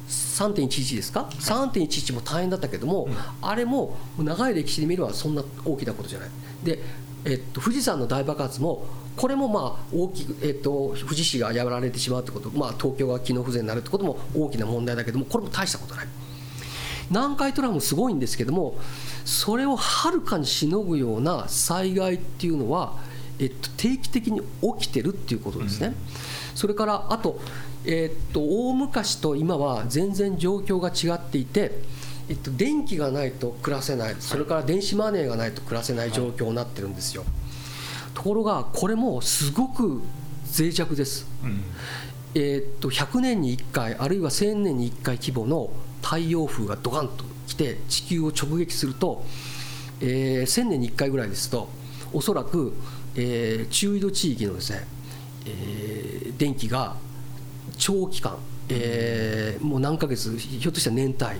[0.08, 6.30] 3.11ですか、はい、3.11も大変だったけども、うん、あれも長い歴史で見ればそんな大きなことじゃない。
[6.64, 6.80] で、
[7.26, 8.86] えっと、富士山の大爆発も
[9.16, 16.08] これもまあ大きく、えーと、富士市がやられてしまうってこと、まあ、東京が機能不全になるってことも大きな問題だけどもこれも大したことない。
[17.10, 18.78] 南海トラフもすごいんですけども
[19.26, 22.98] それをはるかにしのぐような災害っていうのは、
[23.40, 24.42] えっと、定期的に
[24.80, 25.96] 起きてるっていうことですね、うん、
[26.56, 27.40] それからあと,、
[27.86, 31.82] えー、っと大昔と今は全然状況が違っていて
[32.30, 34.16] えっと、電気がないと暮らせない。
[34.20, 37.26] それから電子マネーがないと暮らせない状況になってるんですよ。
[38.14, 40.02] ところがこれもすごく
[40.58, 41.64] 脆弱です、うん、
[42.36, 45.72] えー、っと100年に1回あるいは1000年に1回規模の
[46.02, 49.24] 太陽風がドカンと来て地球を直撃すると、
[50.00, 51.70] えー、1000年に1回ぐらいですと
[52.14, 52.74] おそらく、
[53.16, 54.88] えー、中緯度地域のですね、
[55.46, 56.96] えー、電気が
[57.78, 58.38] 長期間
[58.70, 61.36] えー、もう何ヶ月ひょっとしたら年単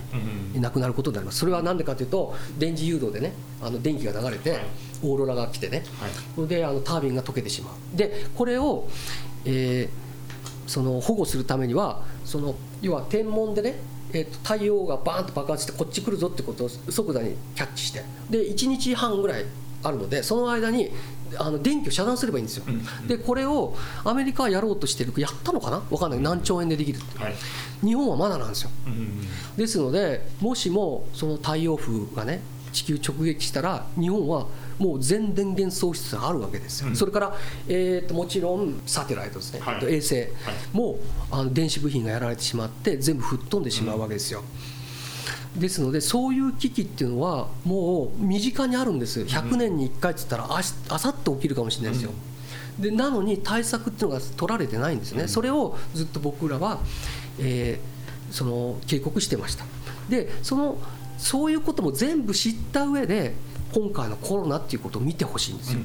[0.54, 1.38] 位なくなることになります。
[1.38, 3.32] それは何でかというと電磁誘導でね
[3.62, 4.60] あの電気が流れて、
[5.02, 5.84] オーロラが来てね、
[6.36, 7.96] はい、であのタービンが溶けてしまう。
[7.96, 8.88] でこれを、
[9.44, 13.74] えー、その保護するためにはその要は天文でね
[14.12, 18.04] えー、と太陽がバーンと爆発してこっち来るぞってことを即座にキャッチして。
[18.30, 19.44] で1日半ぐらい
[19.84, 20.90] あるのでその間に
[21.36, 22.74] あの電気を遮断すればいいんですよ、うん。
[22.74, 25.80] うん、でこれをアメリカはやろうとしてるやったのかな？
[25.80, 26.20] 分かんない。
[26.20, 27.34] 何兆円でできるって、はい、
[27.84, 29.20] 日本はまだなんですよ、うんうん、
[29.56, 32.40] ですのでもしもその太陽風がね
[32.72, 34.46] 地球直撃したら日本は
[34.78, 37.36] もう全電源喪失があるわけですよ、うん、それから、
[37.68, 40.26] えーと、もちろんサテライトですね、はい、衛星。
[40.72, 40.98] も、はい、
[41.30, 44.46] あの電子部品がやられてしまって全部吹っ飛んでしまうわけですよ、うん、
[45.56, 50.62] ですのでそういう危機っていうのはもう身近にあるんです100年に1回っつったらああ
[50.98, 52.10] さって起きるかもしれないですよ、
[52.78, 56.80] うん、でなのに対策っていうのが取られてないんですね、それをずっと僕らは、
[57.38, 59.64] えー、その警告してました。
[60.08, 60.78] でその
[61.18, 63.34] そういうことも全部知った上で
[63.72, 65.80] 今回のコロナっていうことを見てほしいんですよ。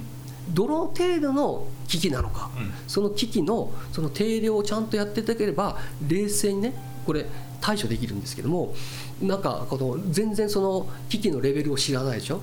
[0.49, 5.77] どの程度の危機なのか、うん、その危機のその定量をちゃんとやっていただければ
[6.07, 6.73] 冷静にね
[7.05, 7.27] これ
[7.61, 8.73] 対処できるんですけども
[9.21, 12.41] なんかこの全然その危機のレベルを知らないでしょ？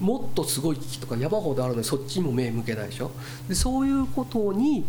[0.00, 3.10] もっとすごい危機とか山ほどあるのにそっちにも目向けないでしょ？
[3.48, 4.84] でそういうことに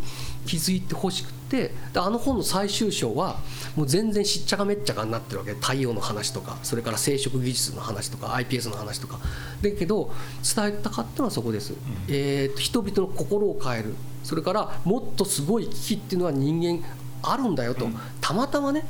[0.46, 3.38] 気づいてほしくてあの本の最終章は
[3.78, 5.54] もう全然しっちゃかめっちゃかになってるわけ。
[5.54, 9.20] 太陽の話とかそれから生殖技術の話とか iPS の話とか。
[9.62, 10.12] だけど
[10.56, 11.78] 伝えたかったのはそこです、うん、
[12.10, 13.96] えー、人々の心を変える。
[14.24, 16.86] それからもっとすごい危機っていうのは人間
[17.24, 18.84] あるんだよと、うん、たまたまね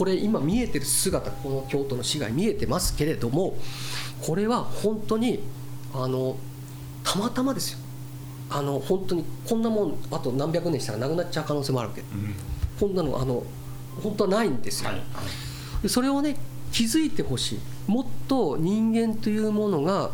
[0.00, 3.58] これ今見えてる姿この京都の市街見えてますけれども
[4.22, 5.40] これは本当に
[5.92, 6.38] あの
[7.04, 7.78] たまたまですよ。
[8.48, 12.34] あの本当にこんなもんあと何百年したらなくなっちゃう可能性もあるわけ、うん、
[12.80, 13.42] こんなのあの
[14.02, 14.96] 本当はないんですよ、は
[15.84, 16.38] い、それをね
[16.72, 17.58] 気づいてほしい。
[17.86, 20.10] もっと人間というものがも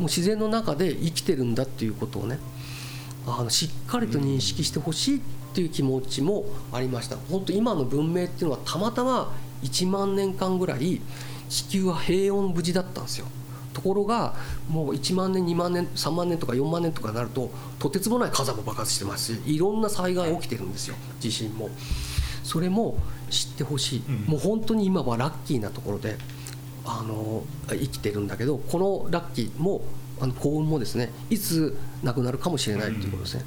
[0.00, 2.38] う自然の中で生きてるんだっていうことをね
[3.26, 5.20] あのしっかりと認識してほしいっ
[5.56, 7.16] ていう気持ちもありました。
[7.30, 11.00] 本当今の文明っていうのはたまたま1万年間ぐらい
[11.48, 13.26] 地球は平穏無事だったんですよ。
[13.72, 14.34] ところが
[14.68, 20.96] もう1万年2万年3万年とか4万年とかになるととてつもない火山も爆発してますしいろんな災害起きてるんですよ。
[21.20, 21.70] 地震も。
[22.42, 26.16] それも知ってほしい、うん、もう本当に今はラッキーなところで
[26.84, 29.82] あの生きてるんだけどこのラッキーも
[30.20, 33.46] あの幸運もですねいつなくなるかもしれないということですね、う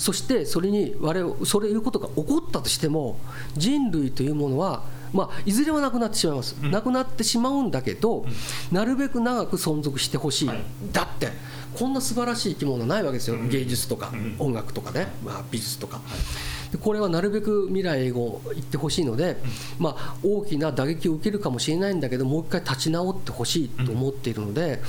[0.00, 3.18] そしてそれに我々それいうことが起こったとしても
[3.54, 4.82] 人類というものは
[5.12, 8.30] まあ、いずれはなくなってしまいます、うん、なくなってしまうんだけど、うん、
[8.70, 10.62] なるべく長く存続してほしい、はい、
[10.92, 11.30] だって
[11.74, 15.96] こんな素晴らしい生き物ないわけですよ、うん、芸術とか、音楽とかね、まあ、美術とか。
[15.96, 16.70] はい。
[16.72, 19.36] でこれはなるべく未来英語言ってほしいので、
[19.78, 24.80] まあ、大きな打撃を受けるかもしれないんだけどもう一回立ち直ってほしいと思っているので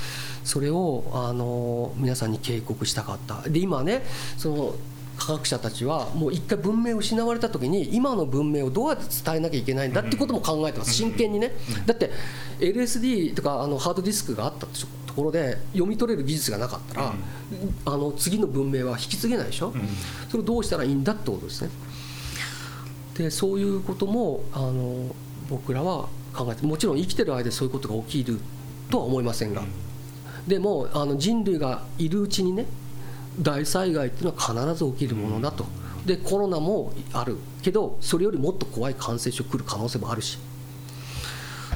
[0.44, 3.42] それをあの皆さんに警告したかった。
[3.50, 4.04] で今ね
[4.38, 4.76] その
[5.22, 10.96] 科学者たちはもう一回文明を失われた時に今の文明をどうやって伝えなきゃいけないんだってことも考えてます。
[10.96, 11.52] 真剣にね。
[11.86, 12.10] だって
[12.60, 17.14] LSD とかあのハードディスクがあったところで読み取れる技術がなかったら
[17.86, 19.74] あの次の文明は引き継げないでしょ。
[20.30, 21.70] それをどうしたらいいんだってことですね。
[23.16, 25.16] でそういうこともあの
[25.50, 28.40] 僕らは考えてもちろん生きてる間でそういうことが起きる
[28.90, 29.62] とは思いませんが。
[30.48, 32.66] でもあの人類がいるうちにね
[33.40, 35.66] 大災害っていうのは必ず起きるものだと。
[36.06, 37.38] でコロナもある。
[37.62, 40.40] けどそれよりもっと怖い感染症来る可能性もあるし。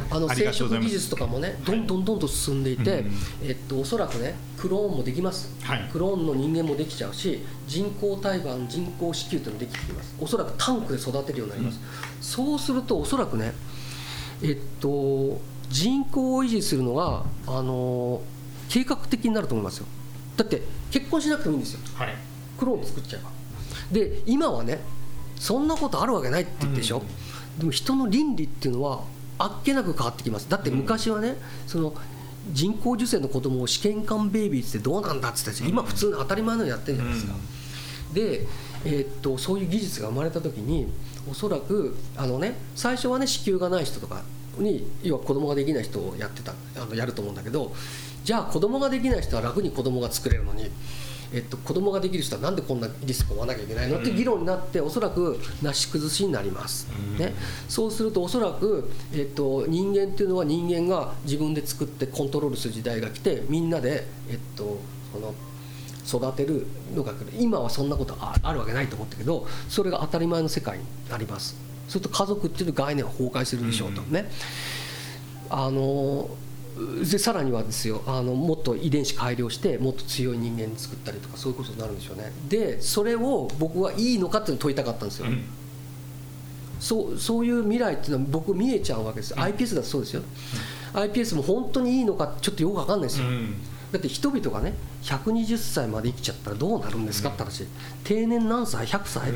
[0.10, 3.06] あの生殖技術とかもねどんどんどんどん進んでいて、はい、
[3.44, 10.16] えっと、おそらくねクローンもできます、はい、クローンの人間もできちゃうし人工胎盤人工子宮というのもできてきます。
[10.20, 13.54] おそらくタンクで育てるようになります、うん、そうするとおそらくね
[14.44, 18.22] えっと人口を維持するのがあの
[18.70, 19.86] 計画的になると思いますよ
[20.38, 22.16] だって結婚しなくてもいいんですよ、はい、
[22.58, 23.30] クローン作っちゃえば。
[23.92, 24.80] で今はね
[25.36, 27.02] そんなことあるわけないって言ってでしょ、う
[27.58, 29.04] ん、でも人の倫理っていうのは
[29.38, 30.50] あっけなく変わってきます。
[30.50, 31.36] だって昔はね、
[31.68, 31.94] その
[32.52, 38.48] 人工授精の子供を試験管ベイビーってどうなんだって言って今普通に当たり前のようにやってるじゃないですか、うん、で、
[38.86, 40.88] えー、っとそういう技術が生まれた時に
[41.30, 44.22] おそらくあのね最初はね子宮がない人とか
[44.58, 47.74] に要は子供ができない人をやってたあのやると思うんだけど
[48.26, 50.72] じゃあ子供ができない人は楽に子供が作れるのに、
[51.32, 54.00] えっと、子供ができる人はなんでこんなリスクを負わなきゃいけないの？
[54.00, 56.88] って議論になっておそらくなし崩しになります、
[57.20, 57.36] ね、
[57.70, 64.80] そうするとおそらく、えっと、人間っていうのは人間が自分で作ってコントロールする時代が来てみんなで、えっと、
[65.14, 65.36] その
[66.30, 66.66] 育てる
[66.96, 71.56] のが今はそんなことあるわけないと思ったけどそれが当たり前の世界になります。
[71.88, 74.02] すると家族っていう概念は崩壊するでしょうと。
[74.02, 74.32] ね、
[75.52, 76.28] あの
[77.10, 82.32] でさらにはですよあのもっと遺伝子改良してもっと強い人間に作ったりとかそういうことになるんでしょうね。
[82.50, 85.44] でそれを僕はいいのかっていうのを問いたかったんですよ、うん、
[86.80, 90.22] そうそういう未来っていうのは僕見えちゃうわけです、うん、iPS だとそうですよ、
[90.94, 93.26] うん、iPS も本当にいいのかちょっとよく分かんないですよ、
[93.92, 94.74] だって人々がね
[95.04, 97.66] 120歳まで生きちゃったらどうなるんですかって話。
[98.04, 99.34] 定年何歳？100歳、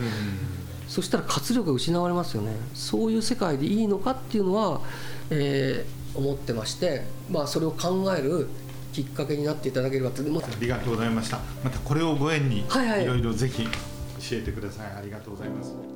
[0.88, 2.54] そしたら活力が失われますよね。
[2.74, 4.82] そういう世界でいいのかっていうのは、
[5.30, 8.48] えー、思ってまして、まあ、それを考える
[8.94, 10.26] きっかけになっていただければとあ
[10.60, 11.40] りがとうございました。
[11.64, 13.70] またこれをご縁にいろいろぜひ教
[14.38, 14.92] えてください。
[14.98, 15.89] ありがとうございます